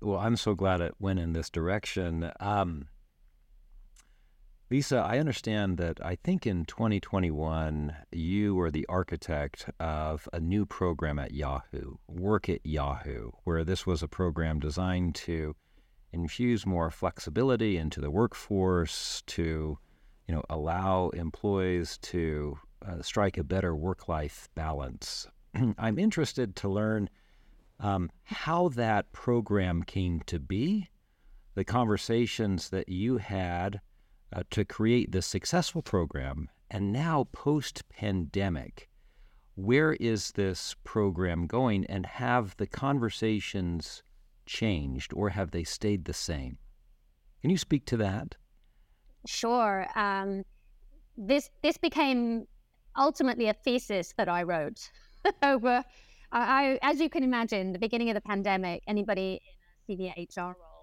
[0.00, 2.30] Well, I'm so glad it went in this direction.
[2.38, 2.88] Um,
[4.70, 10.66] Lisa, I understand that I think in 2021 you were the architect of a new
[10.66, 15.56] program at Yahoo, Work at Yahoo, where this was a program designed to
[16.12, 19.78] infuse more flexibility into the workforce, to
[20.26, 25.26] you know allow employees to uh, strike a better work-life balance.
[25.78, 27.08] I'm interested to learn
[27.80, 30.90] um, how that program came to be,
[31.54, 33.80] the conversations that you had
[34.32, 36.48] uh, to create this successful program.
[36.70, 38.88] And now, post pandemic,
[39.54, 41.86] where is this program going?
[41.86, 44.02] And have the conversations
[44.46, 46.58] changed or have they stayed the same?
[47.40, 48.36] Can you speak to that?
[49.26, 49.86] Sure.
[49.94, 50.44] Um,
[51.16, 52.46] this this became
[52.96, 54.90] ultimately a thesis that I wrote
[55.42, 55.84] over.
[56.30, 59.40] I, as you can imagine, the beginning of the pandemic, anybody
[59.88, 60.78] in a senior HR role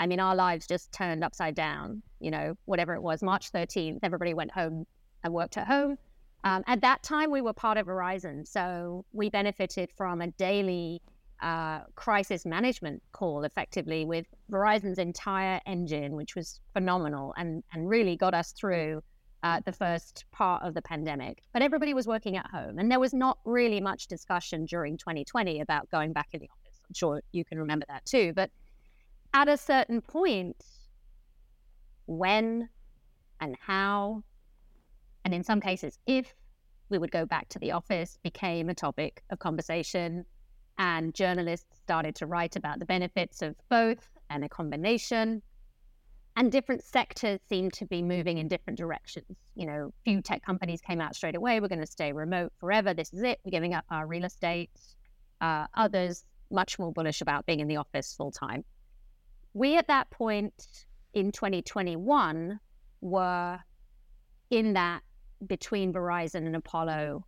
[0.00, 3.98] I mean, our lives just turned upside down, you know, whatever it was, March 13th,
[4.02, 4.86] everybody went home
[5.24, 5.96] and worked at home.
[6.44, 8.46] Um, at that time, we were part of Verizon.
[8.46, 11.02] So we benefited from a daily
[11.42, 18.16] uh, crisis management call effectively with Verizon's entire engine, which was phenomenal and, and really
[18.16, 19.02] got us through
[19.42, 21.42] uh, the first part of the pandemic.
[21.52, 22.78] But everybody was working at home.
[22.78, 26.80] And there was not really much discussion during 2020 about going back in the office.
[26.88, 28.32] I'm sure you can remember that too.
[28.34, 28.50] But
[29.32, 30.56] at a certain point,
[32.10, 32.68] when
[33.40, 34.22] and how,
[35.24, 36.34] and in some cases, if
[36.88, 40.24] we would go back to the office became a topic of conversation.
[40.76, 45.42] And journalists started to write about the benefits of both and a combination.
[46.36, 49.36] And different sectors seemed to be moving in different directions.
[49.54, 51.60] You know, few tech companies came out straight away.
[51.60, 52.94] We're going to stay remote forever.
[52.94, 53.40] This is it.
[53.44, 54.70] We're giving up our real estate.
[55.40, 58.64] Uh, others, much more bullish about being in the office full time
[59.54, 62.60] we at that point in 2021
[63.00, 63.58] were
[64.50, 65.02] in that
[65.46, 67.24] between Verizon and Apollo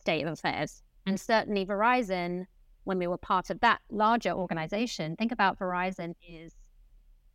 [0.00, 0.82] state of affairs.
[1.06, 2.46] And certainly Verizon,
[2.84, 6.54] when we were part of that larger organization, think about Verizon is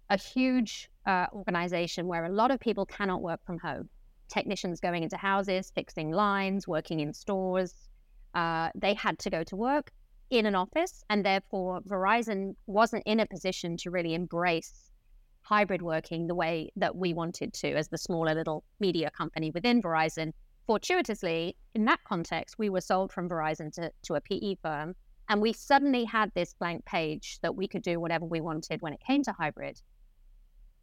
[0.09, 3.89] a huge uh, organization where a lot of people cannot work from home.
[4.27, 7.73] Technicians going into houses, fixing lines, working in stores.
[8.33, 9.91] Uh, they had to go to work
[10.29, 14.91] in an office, and therefore Verizon wasn't in a position to really embrace
[15.49, 19.81] hybrid working the way that we wanted to as the smaller little media company within
[19.81, 20.31] Verizon.
[20.67, 24.93] Fortuitously, in that context, we were sold from Verizon to, to a PE firm,
[25.27, 28.93] and we suddenly had this blank page that we could do whatever we wanted when
[28.93, 29.81] it came to hybrid.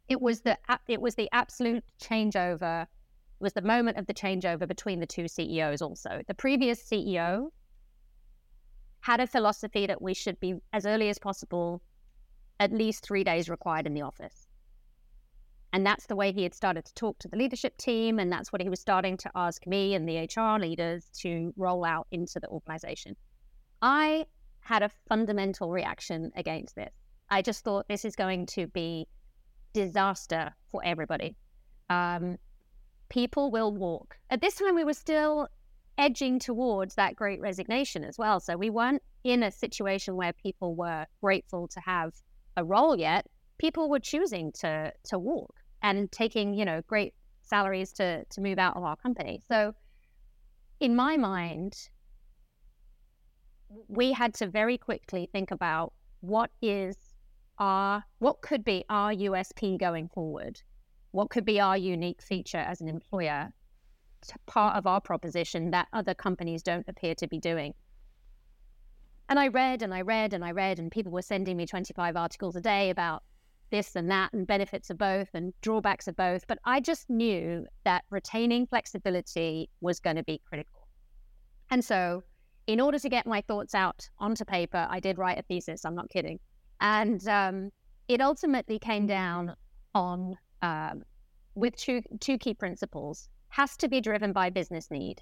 [0.09, 2.83] It was the it was the absolute changeover.
[2.83, 2.87] It
[3.39, 5.81] was the moment of the changeover between the two CEOs.
[5.81, 7.51] Also, the previous CEO
[8.99, 11.81] had a philosophy that we should be as early as possible,
[12.59, 14.46] at least three days required in the office.
[15.73, 18.19] And that's the way he had started to talk to the leadership team.
[18.19, 21.83] And that's what he was starting to ask me and the HR leaders to roll
[21.83, 23.15] out into the organization.
[23.81, 24.25] I
[24.61, 26.93] had a fundamental reaction against this.
[27.29, 29.07] I just thought this is going to be
[29.73, 31.35] disaster for everybody.
[31.89, 32.37] Um,
[33.09, 34.17] people will walk.
[34.29, 35.47] At this time, we were still
[35.97, 38.39] edging towards that great resignation as well.
[38.39, 42.13] So we weren't in a situation where people were grateful to have
[42.55, 43.25] a role yet.
[43.57, 48.59] People were choosing to to walk and taking, you know, great salaries to to move
[48.59, 49.41] out of our company.
[49.47, 49.73] So
[50.79, 51.89] in my mind,
[53.87, 56.95] we had to very quickly think about what is
[57.57, 60.61] our what could be our USP going forward?
[61.11, 63.51] What could be our unique feature as an employer?
[64.45, 67.73] Part of our proposition that other companies don't appear to be doing.
[69.29, 72.15] And I read and I read and I read, and people were sending me 25
[72.15, 73.23] articles a day about
[73.69, 76.45] this and that and benefits of both and drawbacks of both.
[76.47, 80.87] But I just knew that retaining flexibility was going to be critical.
[81.69, 82.23] And so,
[82.67, 85.85] in order to get my thoughts out onto paper, I did write a thesis.
[85.85, 86.39] I'm not kidding.
[86.81, 87.71] And um,
[88.07, 89.55] it ultimately came down
[89.95, 91.03] on um,
[91.55, 95.21] with two two key principles: has to be driven by business need.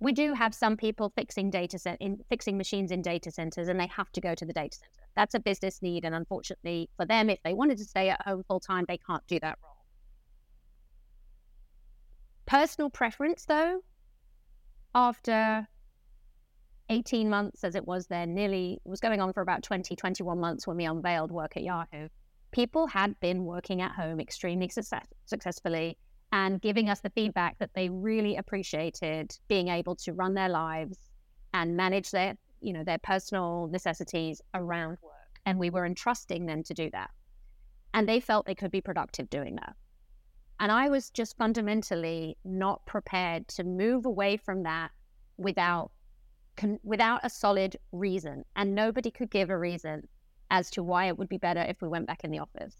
[0.00, 3.86] We do have some people fixing data in fixing machines in data centers, and they
[3.88, 5.06] have to go to the data center.
[5.14, 8.42] That's a business need, and unfortunately for them, if they wanted to stay at home
[8.48, 9.84] full time, they can't do that role.
[12.46, 13.80] Personal preference, though,
[14.94, 15.68] after
[16.88, 20.66] 18 months as it was then, nearly was going on for about 20, 21 months
[20.66, 22.08] when we unveiled work at Yahoo.
[22.52, 25.98] People had been working at home extremely success- successfully
[26.32, 30.98] and giving us the feedback that they really appreciated being able to run their lives
[31.54, 35.40] and manage their, you know, their personal necessities around work.
[35.46, 37.10] And we were entrusting them to do that.
[37.94, 39.74] And they felt they could be productive doing that.
[40.60, 44.90] And I was just fundamentally not prepared to move away from that
[45.38, 45.90] without
[46.82, 50.06] without a solid reason, and nobody could give a reason
[50.50, 52.76] as to why it would be better if we went back in the office.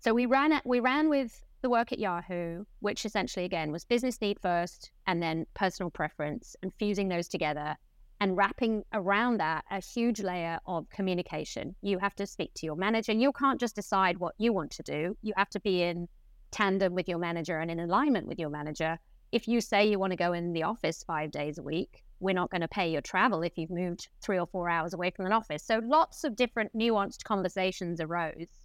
[0.00, 4.20] So we ran we ran with the work at Yahoo, which essentially again was business
[4.20, 7.76] need first and then personal preference, and fusing those together
[8.20, 11.74] and wrapping around that a huge layer of communication.
[11.80, 13.12] You have to speak to your manager.
[13.12, 15.16] You can't just decide what you want to do.
[15.22, 16.06] You have to be in
[16.50, 18.98] tandem with your manager and in alignment with your manager.
[19.32, 22.34] If you say you want to go in the office five days a week, we're
[22.34, 25.24] not going to pay your travel if you've moved three or four hours away from
[25.24, 25.62] an office.
[25.64, 28.59] So lots of different nuanced conversations arose.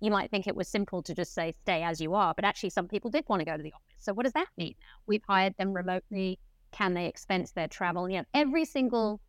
[0.00, 2.70] You might think it was simple to just say, stay as you are, but actually
[2.70, 3.96] some people did want to go to the office.
[3.98, 5.00] So what does that mean now?
[5.06, 6.38] We've hired them remotely.
[6.72, 8.08] Can they expense their travel?
[8.10, 9.20] You know, every single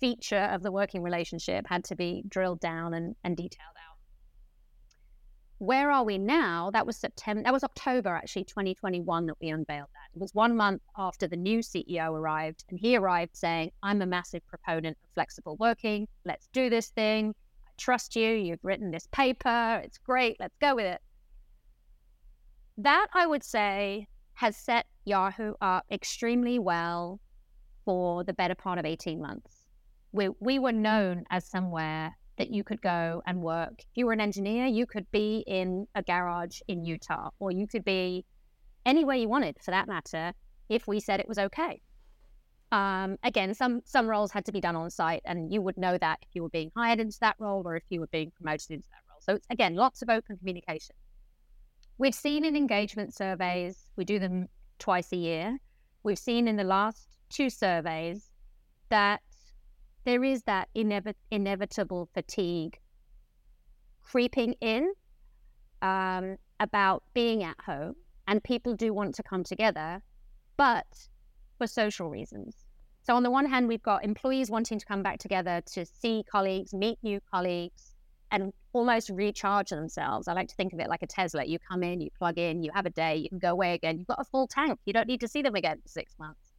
[0.00, 3.98] feature of the working relationship had to be drilled down and, and detailed out.
[5.58, 6.70] where are we now?
[6.72, 10.14] That was September, that was October actually, 2021 that we unveiled that.
[10.14, 14.06] It was one month after the new CEO arrived, and he arrived saying, I'm a
[14.06, 16.06] massive proponent of flexible working.
[16.24, 17.34] Let's do this thing.
[17.76, 18.30] Trust you.
[18.30, 19.80] You've written this paper.
[19.84, 20.36] It's great.
[20.38, 21.00] Let's go with it.
[22.78, 27.20] That, I would say, has set Yahoo up extremely well
[27.84, 29.66] for the better part of 18 months.
[30.12, 33.74] We, we were known as somewhere that you could go and work.
[33.78, 37.66] If you were an engineer, you could be in a garage in Utah, or you
[37.66, 38.24] could be
[38.84, 40.32] anywhere you wanted for that matter,
[40.68, 41.80] if we said it was okay.
[42.74, 45.96] Um, again, some some roles had to be done on site, and you would know
[45.96, 48.68] that if you were being hired into that role or if you were being promoted
[48.72, 49.20] into that role.
[49.20, 50.96] So it's again lots of open communication.
[51.98, 54.48] We've seen in engagement surveys, we do them
[54.80, 55.56] twice a year.
[56.02, 58.28] We've seen in the last two surveys
[58.88, 59.22] that
[60.04, 62.80] there is that inev- inevitable fatigue
[64.02, 64.92] creeping in
[65.80, 67.94] um, about being at home
[68.26, 70.02] and people do want to come together,
[70.56, 70.86] but
[71.56, 72.63] for social reasons.
[73.04, 76.24] So, on the one hand, we've got employees wanting to come back together to see
[76.30, 77.94] colleagues, meet new colleagues,
[78.30, 80.26] and almost recharge themselves.
[80.26, 81.44] I like to think of it like a Tesla.
[81.44, 83.98] You come in, you plug in, you have a day, you can go away again.
[83.98, 84.80] You've got a full tank.
[84.86, 86.52] You don't need to see them again for six months.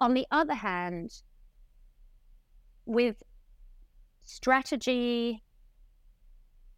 [0.00, 1.12] On the other hand,
[2.86, 3.22] with
[4.24, 5.42] strategy,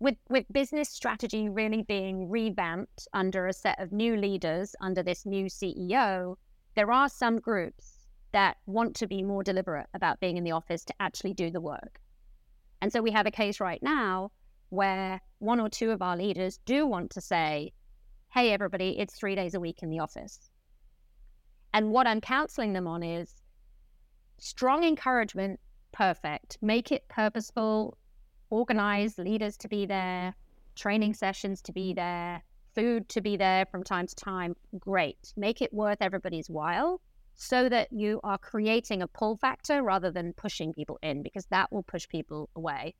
[0.01, 5.25] with with business strategy really being revamped under a set of new leaders under this
[5.25, 6.35] new CEO,
[6.75, 7.94] there are some groups
[8.35, 11.61] that want to be more deliberate about being in the office to actually do the
[11.61, 12.01] work.
[12.83, 14.33] And so we have a case right now
[14.71, 17.73] where one or two of our leaders do want to say,
[18.33, 20.51] hey, everybody, it's three days a week in the office.
[21.73, 23.37] And what I'm counseling them on is
[24.39, 25.61] strong encouragement,
[25.93, 26.59] perfect.
[26.61, 27.97] Make it purposeful,
[28.51, 30.35] organize leaders to be there,
[30.75, 32.43] training sessions to be there,
[32.75, 34.57] food to be there from time to time.
[34.77, 35.33] Great.
[35.37, 37.01] Make it worth everybody's while
[37.35, 41.73] so that you are creating a pull factor rather than pushing people in, because that
[41.73, 42.95] will push people away.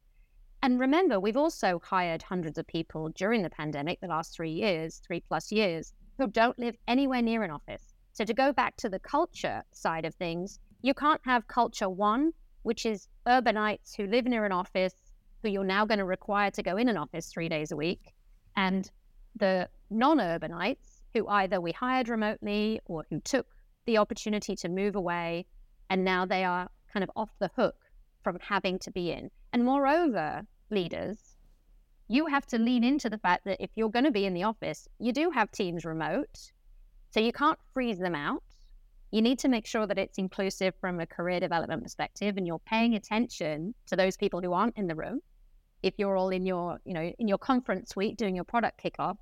[0.63, 5.01] And remember, we've also hired hundreds of people during the pandemic, the last three years,
[5.07, 7.95] three plus years, who don't live anywhere near an office.
[8.13, 12.33] So, to go back to the culture side of things, you can't have culture one,
[12.63, 14.95] which is urbanites who live near an office,
[15.43, 18.15] who you're now going to require to go in an office three days a week,
[18.57, 18.91] and
[19.37, 23.47] the non urbanites who either we hired remotely or who took
[23.87, 25.47] the opportunity to move away,
[25.91, 27.77] and now they are kind of off the hook
[28.23, 29.31] from having to be in.
[29.53, 31.37] And moreover, leaders,
[32.09, 34.43] you have to lean into the fact that if you're going to be in the
[34.43, 36.53] office, you do have teams remote.
[37.11, 38.43] So you can't freeze them out.
[39.11, 42.59] You need to make sure that it's inclusive from a career development perspective and you're
[42.59, 45.21] paying attention to those people who aren't in the room.
[45.83, 49.17] If you're all in your, you know, in your conference suite doing your product kickoff,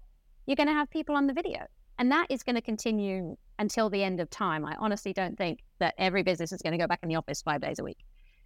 [0.46, 1.66] you're going to have people on the video.
[2.02, 4.64] And that is going to continue until the end of time.
[4.64, 7.42] I honestly don't think that every business is going to go back in the office
[7.42, 7.98] five days a week.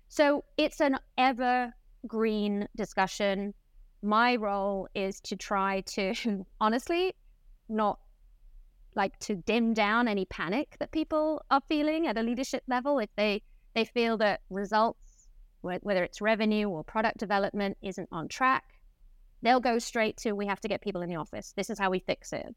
[0.09, 3.55] So it's an evergreen discussion.
[4.03, 7.15] My role is to try to honestly
[7.71, 7.99] not
[8.95, 13.09] like to dim down any panic that people are feeling at a leadership level if
[13.17, 13.43] they
[13.75, 15.29] they feel that results
[15.63, 18.65] whether it's revenue or product development isn't on track
[19.43, 21.91] they'll go straight to we have to get people in the office this is how
[21.91, 22.55] we fix it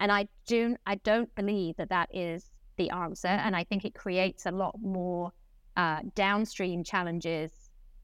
[0.00, 3.94] and I do I don't believe that that is the answer, and I think it
[3.94, 5.32] creates a lot more
[5.76, 7.52] uh, downstream challenges,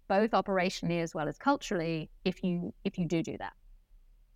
[0.09, 3.53] both operationally as well as culturally, if you if you do do that.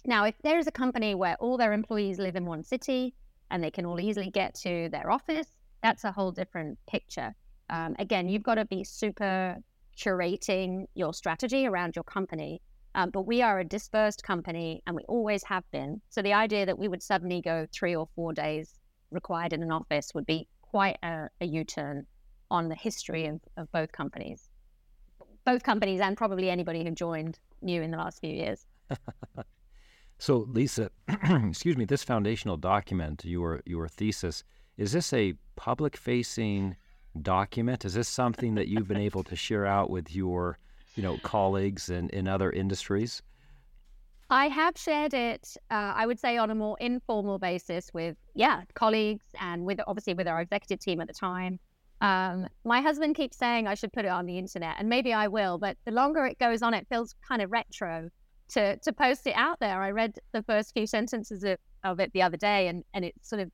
[0.06, 3.14] Now, if there is a company where all their employees live in one city
[3.50, 5.48] and they can all easily get to their office,
[5.82, 7.34] that's a whole different picture.
[7.70, 9.56] Um, again, you've got to be super
[9.96, 12.60] curating your strategy around your company
[12.94, 16.00] um, but we are a dispersed company and we always have been.
[16.10, 18.74] So the idea that we would suddenly go three or four days
[19.10, 22.06] required in an office would be quite a a U-turn
[22.50, 24.48] on the history of, of both companies.
[25.44, 28.66] Both companies and probably anybody who joined new in the last few years.
[30.18, 30.90] so Lisa,
[31.48, 34.44] excuse me, this foundational document, your your thesis,
[34.76, 36.76] is this a public facing
[37.20, 37.84] document?
[37.84, 40.58] Is this something that you've been able to share out with your
[40.94, 43.22] you know colleagues in, in other industries?
[44.30, 48.62] I have shared it, uh, I would say, on a more informal basis with, yeah,
[48.74, 51.58] colleagues and with obviously with our executive team at the time.
[52.00, 55.28] Um, my husband keeps saying I should put it on the internet, and maybe I
[55.28, 55.58] will.
[55.58, 58.08] But the longer it goes on, it feels kind of retro
[58.48, 59.80] to to post it out there.
[59.80, 63.28] I read the first few sentences of, of it the other day, and and it's
[63.28, 63.50] sort of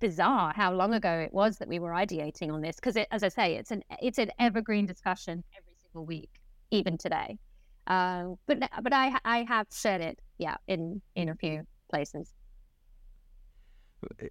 [0.00, 3.28] bizarre how long ago it was that we were ideating on this because, as I
[3.28, 6.30] say, it's an it's an evergreen discussion every single week
[6.70, 7.38] even today.
[7.86, 12.32] Uh, but but I I have said it, yeah, in in a few places.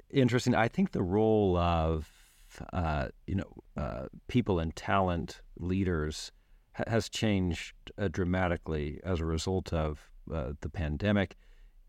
[0.09, 0.55] Interesting.
[0.55, 2.09] I think the role of
[2.71, 6.31] uh, you know uh, people and talent leaders
[6.73, 11.35] ha- has changed uh, dramatically as a result of uh, the pandemic.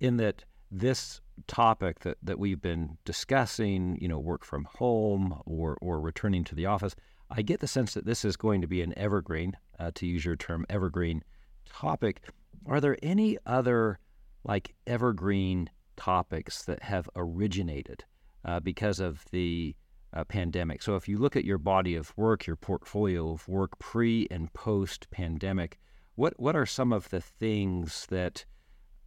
[0.00, 5.78] In that this topic that, that we've been discussing, you know, work from home or
[5.80, 6.94] or returning to the office,
[7.30, 10.24] I get the sense that this is going to be an evergreen, uh, to use
[10.24, 11.22] your term, evergreen
[11.66, 12.22] topic.
[12.66, 13.98] Are there any other
[14.44, 18.04] like evergreen topics that have originated
[18.44, 19.74] uh, because of the
[20.12, 20.82] uh, pandemic?
[20.82, 24.52] So, if you look at your body of work, your portfolio of work pre and
[24.52, 25.78] post pandemic,
[26.14, 28.44] what what are some of the things that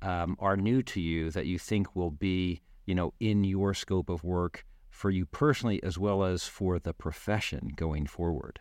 [0.02, 4.10] um, are new to you that you think will be, you know, in your scope
[4.10, 4.66] of work
[4.98, 8.60] for you personally as well as for the profession going forward?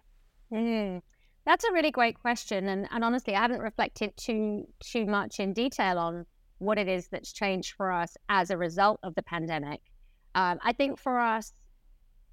[0.52, 1.00] Mm,
[1.46, 5.54] that's a really great question, and, and honestly, I haven't reflected too too much in
[5.54, 6.26] detail on
[6.58, 9.80] what it is that's changed for us as a result of the pandemic.
[10.34, 11.54] Um, I think for us,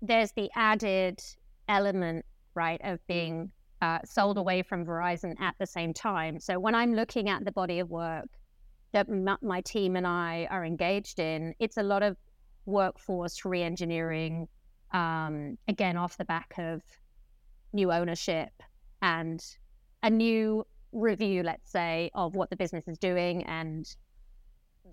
[0.01, 1.21] there's the added
[1.69, 2.25] element,
[2.55, 3.51] right, of being
[3.81, 6.39] uh, sold away from Verizon at the same time.
[6.39, 8.27] So when I'm looking at the body of work
[8.91, 9.07] that
[9.41, 12.17] my team and I are engaged in, it's a lot of
[12.65, 14.47] workforce re-engineering,
[14.93, 16.81] um, again off the back of
[17.73, 18.51] new ownership
[19.01, 19.43] and
[20.03, 23.95] a new review, let's say, of what the business is doing and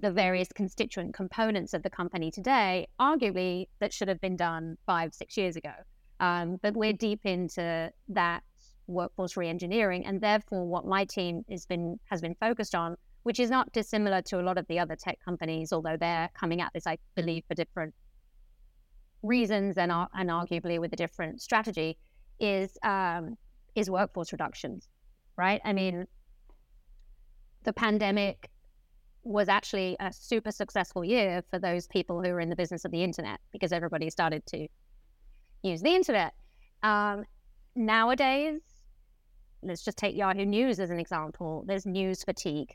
[0.00, 5.12] the various constituent components of the company today, arguably that should have been done five,
[5.12, 5.72] six years ago.
[6.20, 8.42] Um, but we're deep into that
[8.86, 13.50] workforce reengineering, and therefore, what my team has been has been focused on, which is
[13.50, 16.86] not dissimilar to a lot of the other tech companies, although they're coming at this,
[16.86, 17.94] I believe, for different
[19.22, 21.98] reasons and and arguably with a different strategy,
[22.38, 23.36] is um,
[23.74, 24.88] is workforce reductions,
[25.36, 25.60] right?
[25.64, 26.06] I mean,
[27.64, 28.50] the pandemic
[29.22, 32.90] was actually a super successful year for those people who are in the business of
[32.90, 34.66] the internet because everybody started to
[35.62, 36.32] use the internet.
[36.82, 37.24] Um,
[37.76, 38.62] nowadays,
[39.62, 41.64] let's just take Yahoo News as an example.
[41.66, 42.74] There's news fatigue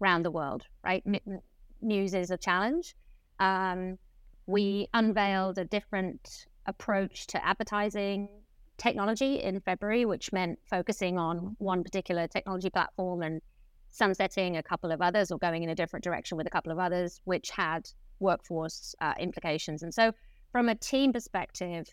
[0.00, 1.02] around the world, right?
[1.06, 1.40] N-
[1.80, 2.94] news is a challenge.
[3.38, 3.98] Um,
[4.46, 8.28] we unveiled a different approach to advertising
[8.78, 13.40] technology in February, which meant focusing on one particular technology platform and
[13.90, 16.78] sunsetting a couple of others or going in a different direction with a couple of
[16.78, 17.88] others, which had
[18.20, 19.82] workforce uh, implications.
[19.82, 20.12] And so,
[20.52, 21.86] from a team perspective,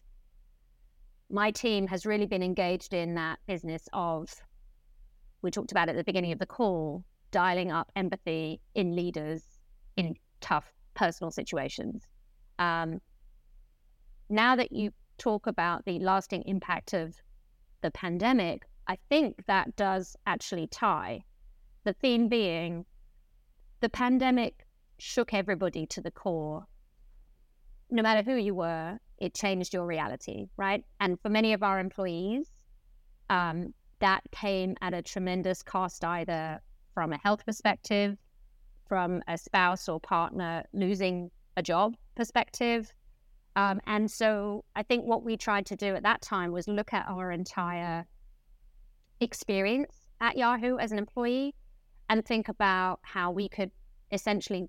[1.29, 4.33] my team has really been engaged in that business of,
[5.41, 7.03] we talked about at the beginning of the call,
[7.33, 9.43] dialing up empathy in leaders
[9.97, 12.07] in tough personal situations.
[12.59, 13.01] Um,
[14.29, 17.15] now that you talk about the lasting impact of
[17.81, 21.23] the pandemic, I think that does actually tie
[21.83, 22.85] the theme being
[23.81, 24.65] the pandemic
[24.99, 26.65] shook everybody to the core.
[27.89, 30.85] No matter who you were, it changed your reality, right?
[30.99, 32.49] And for many of our employees,
[33.29, 36.61] um, that came at a tremendous cost, either
[36.93, 38.17] from a health perspective,
[38.87, 42.91] from a spouse or partner losing a job perspective.
[43.55, 46.93] Um, and so I think what we tried to do at that time was look
[46.93, 48.05] at our entire
[49.19, 51.53] experience at Yahoo as an employee
[52.09, 53.71] and think about how we could
[54.11, 54.67] essentially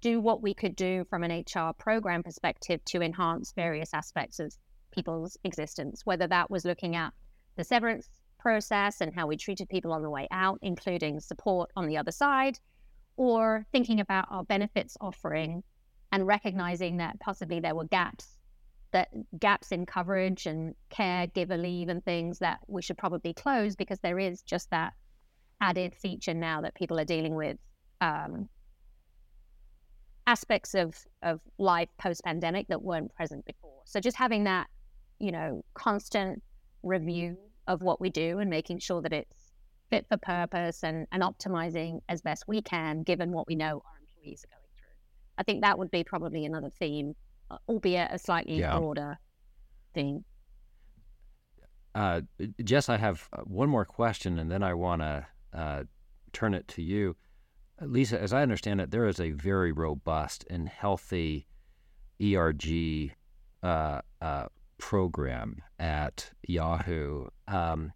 [0.00, 4.54] do what we could do from an HR program perspective to enhance various aspects of
[4.90, 7.12] people's existence, whether that was looking at
[7.56, 8.08] the severance
[8.44, 12.12] process and how we treated people on the way out, including support on the other
[12.12, 12.58] side,
[13.16, 15.62] or thinking about our benefits offering
[16.12, 18.38] and recognizing that possibly there were gaps
[18.92, 19.08] that
[19.40, 24.20] gaps in coverage and caregiver leave and things that we should probably close because there
[24.20, 24.92] is just that
[25.60, 27.56] added feature now that people are dealing with
[28.00, 28.48] um,
[30.26, 33.80] aspects of of life post pandemic that weren't present before.
[33.86, 34.68] So just having that,
[35.18, 36.42] you know, constant
[36.82, 37.36] review
[37.66, 39.52] of what we do and making sure that it's
[39.90, 44.00] fit for purpose and, and optimizing as best we can given what we know our
[44.00, 44.88] employees are going through.
[45.38, 47.14] I think that would be probably another theme,
[47.50, 48.78] uh, albeit a slightly yeah.
[48.78, 49.18] broader
[49.94, 50.24] theme.
[51.94, 52.22] Uh,
[52.62, 55.84] Jess, I have uh, one more question, and then I want to uh,
[56.32, 57.16] turn it to you.
[57.80, 61.46] Lisa, as I understand it, there is a very robust and healthy
[62.20, 63.12] ERG
[63.62, 64.46] uh, uh,
[64.84, 67.26] program at Yahoo.
[67.48, 67.90] Um,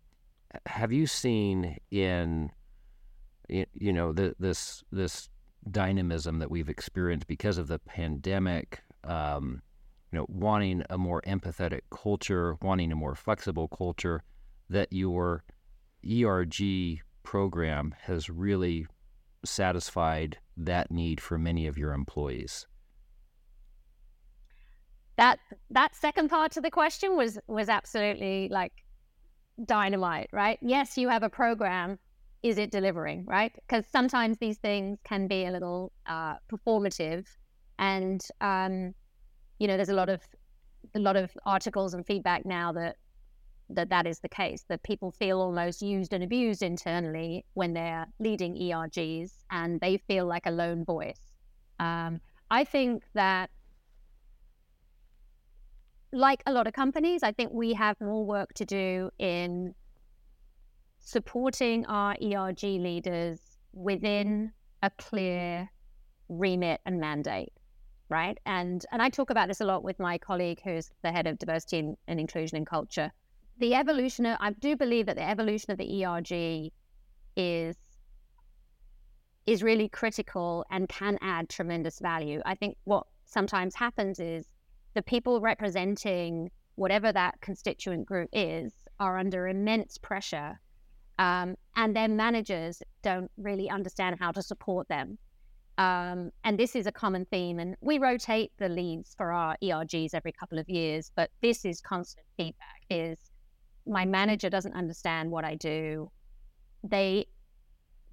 [0.65, 2.51] have you seen in
[3.47, 5.29] you know the, this this
[5.71, 8.81] dynamism that we've experienced because of the pandemic?
[9.05, 9.61] Um,
[10.11, 14.23] you know, wanting a more empathetic culture, wanting a more flexible culture,
[14.71, 15.45] that your
[16.11, 18.87] ERG program has really
[19.45, 22.67] satisfied that need for many of your employees?
[25.19, 25.39] That
[25.71, 28.73] that second part to the question was was absolutely like
[29.67, 30.59] dynamite, right?
[30.63, 31.99] Yes, you have a program.
[32.43, 33.53] Is it delivering, right?
[33.53, 37.27] Because sometimes these things can be a little uh, performative,
[37.79, 38.95] and um,
[39.59, 40.23] you know, there's a lot of
[40.95, 42.97] a lot of articles and feedback now that
[43.71, 48.07] that that is the case, that people feel almost used and abused internally when they're
[48.19, 51.21] leading ERGs and they feel like a lone voice.
[51.79, 53.51] Um, I think that,
[56.13, 59.75] like a lot of companies, I think we have more work to do in
[60.99, 63.39] supporting our ERG leaders
[63.73, 64.53] within
[64.83, 65.71] a clear
[66.29, 67.53] remit and mandate
[68.11, 71.27] right and and i talk about this a lot with my colleague who's the head
[71.27, 73.11] of diversity and, and inclusion and culture
[73.59, 76.73] the evolution of, I do believe that the evolution of the ERG
[77.37, 77.77] is
[79.47, 82.43] is really critical and can add tremendous value.
[82.45, 84.47] I think what sometimes happens is
[84.99, 90.59] the people representing whatever that constituent group is are under immense pressure
[91.21, 95.17] um, and their managers don't really understand how to support them.
[95.79, 97.61] Um, and this is a common theme.
[97.61, 101.81] And we rotate the leads for our ERGs every couple of years, but this is
[101.81, 103.19] constant feedback: is
[103.87, 106.11] my manager doesn't understand what I do.
[106.83, 107.29] They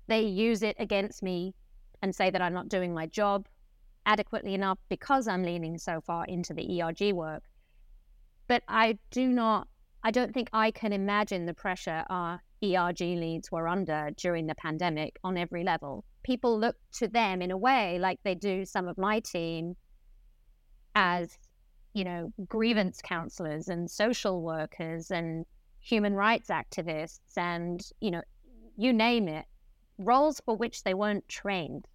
[0.06, 1.56] they use it against me
[2.04, 3.48] and say that I'm not doing my job
[4.06, 7.44] adequately enough because I'm leaning so far into the ERG work.
[8.48, 9.68] But I do not,
[10.04, 14.56] I don't think I can imagine the pressure our ERG leads were under during the
[14.56, 16.06] pandemic on every level.
[16.24, 19.76] People look to them in a way like they do some of my team
[20.96, 21.38] as,
[21.94, 25.46] you know, grievance counselors and social workers and
[25.80, 28.22] human rights activists and, you know,
[28.78, 29.46] you name it,
[29.98, 31.88] roles for which they weren't trained.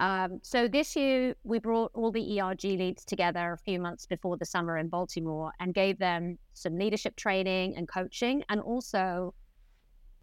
[0.00, 4.38] Um, so this year, we brought all the ERG leads together a few months before
[4.38, 9.34] the summer in Baltimore and gave them some leadership training and coaching, and also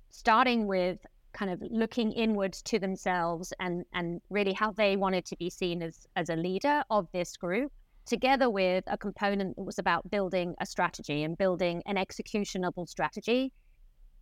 [0.10, 0.98] starting with
[1.32, 5.84] kind of looking inwards to themselves and and really how they wanted to be seen
[5.84, 7.72] as as a leader of this group
[8.08, 13.54] together with a component that was about building a strategy and building an executionable strategy.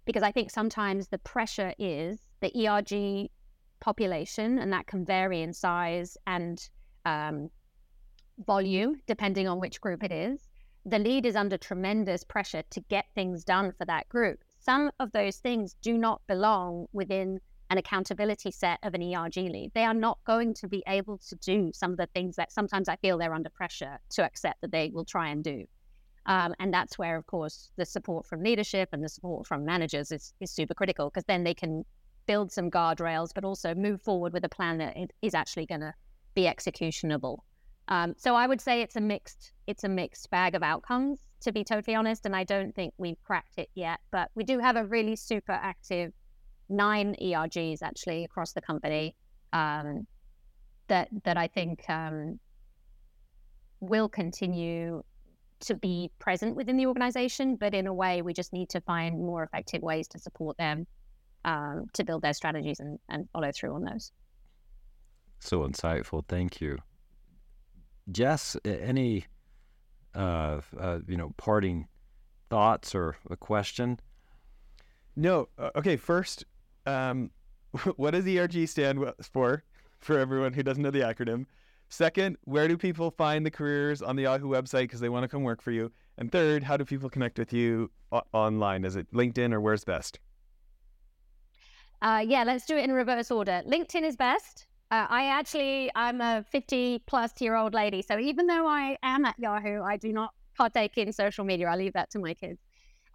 [0.04, 3.30] Because i think sometimes the pressure is the erg
[3.80, 6.70] population, and that can vary in size and
[7.06, 7.50] um,
[8.46, 10.48] volume depending on which group it is.
[10.86, 14.44] The lead is under tremendous pressure to get things done for that group.
[14.60, 17.40] Some of those things do not belong within
[17.72, 19.72] an accountability set of an ERG lead.
[19.74, 22.88] They are not going to be able to do some of the things that sometimes
[22.88, 25.66] I feel they're under pressure to accept that they will try and do.
[26.28, 30.12] Um, and that's where, of course, the support from leadership and the support from managers
[30.12, 31.86] is, is super critical because then they can
[32.26, 35.94] build some guardrails, but also move forward with a plan that is actually going to
[36.34, 37.44] be executionable.
[37.88, 41.52] Um, so I would say it's a mixed it's a mixed bag of outcomes, to
[41.52, 42.26] be totally honest.
[42.26, 45.52] And I don't think we've cracked it yet, but we do have a really super
[45.52, 46.12] active
[46.70, 49.16] nine ERGs actually across the company
[49.54, 50.08] um,
[50.88, 52.40] that that I think um,
[53.80, 55.04] will continue
[55.62, 59.20] to be present within the organization, but in a way we just need to find
[59.20, 60.86] more effective ways to support them
[61.46, 64.12] um, to build their strategies and, and follow through on those.
[65.40, 66.26] So insightful.
[66.28, 66.80] Thank you.
[68.12, 69.26] Jess, any
[70.14, 71.88] uh, uh, you know parting
[72.50, 74.00] thoughts or a question?
[75.16, 75.48] No.
[75.58, 75.96] Uh, okay.
[75.96, 76.46] First,
[76.86, 77.32] um,
[77.96, 79.64] what does ERG stand for?
[80.00, 81.48] For everyone who doesn't know the acronym.
[81.90, 85.28] Second, where do people find the careers on the Yahoo website because they want to
[85.28, 85.92] come work for you?
[86.18, 88.86] And third, how do people connect with you o- online?
[88.86, 90.20] Is it LinkedIn or where's best?
[92.02, 93.62] Uh, yeah, let's do it in reverse order.
[93.68, 94.68] LinkedIn is best.
[94.92, 98.02] Uh, I actually, I'm a 50 plus year old lady.
[98.02, 101.68] So even though I am at Yahoo, I do not partake in social media.
[101.68, 102.60] I leave that to my kids.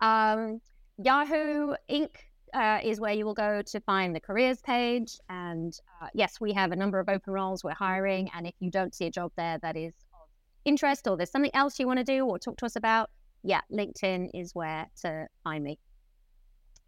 [0.01, 0.61] Um,
[0.99, 2.11] Yahoo Inc.
[2.53, 5.17] Uh, is where you will go to find the careers page.
[5.29, 5.73] And
[6.03, 8.29] uh, yes, we have a number of open roles we're hiring.
[8.35, 10.27] And if you don't see a job there that is of
[10.65, 13.09] interest or there's something else you want to do or talk to us about,
[13.45, 15.79] yeah, LinkedIn is where to find me.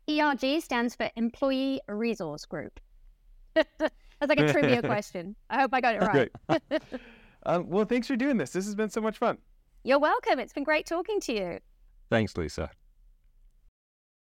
[0.09, 2.81] ERG stands for Employee Resource Group.
[3.55, 5.37] That's like a trivia question.
[5.51, 6.31] I hope I got it right.
[7.47, 8.51] um, well, thanks for doing this.
[8.51, 9.39] This has been so much fun.
[9.85, 10.39] You're welcome.
[10.39, 11.59] It's been great talking to you.
[12.09, 12.71] Thanks, Lisa.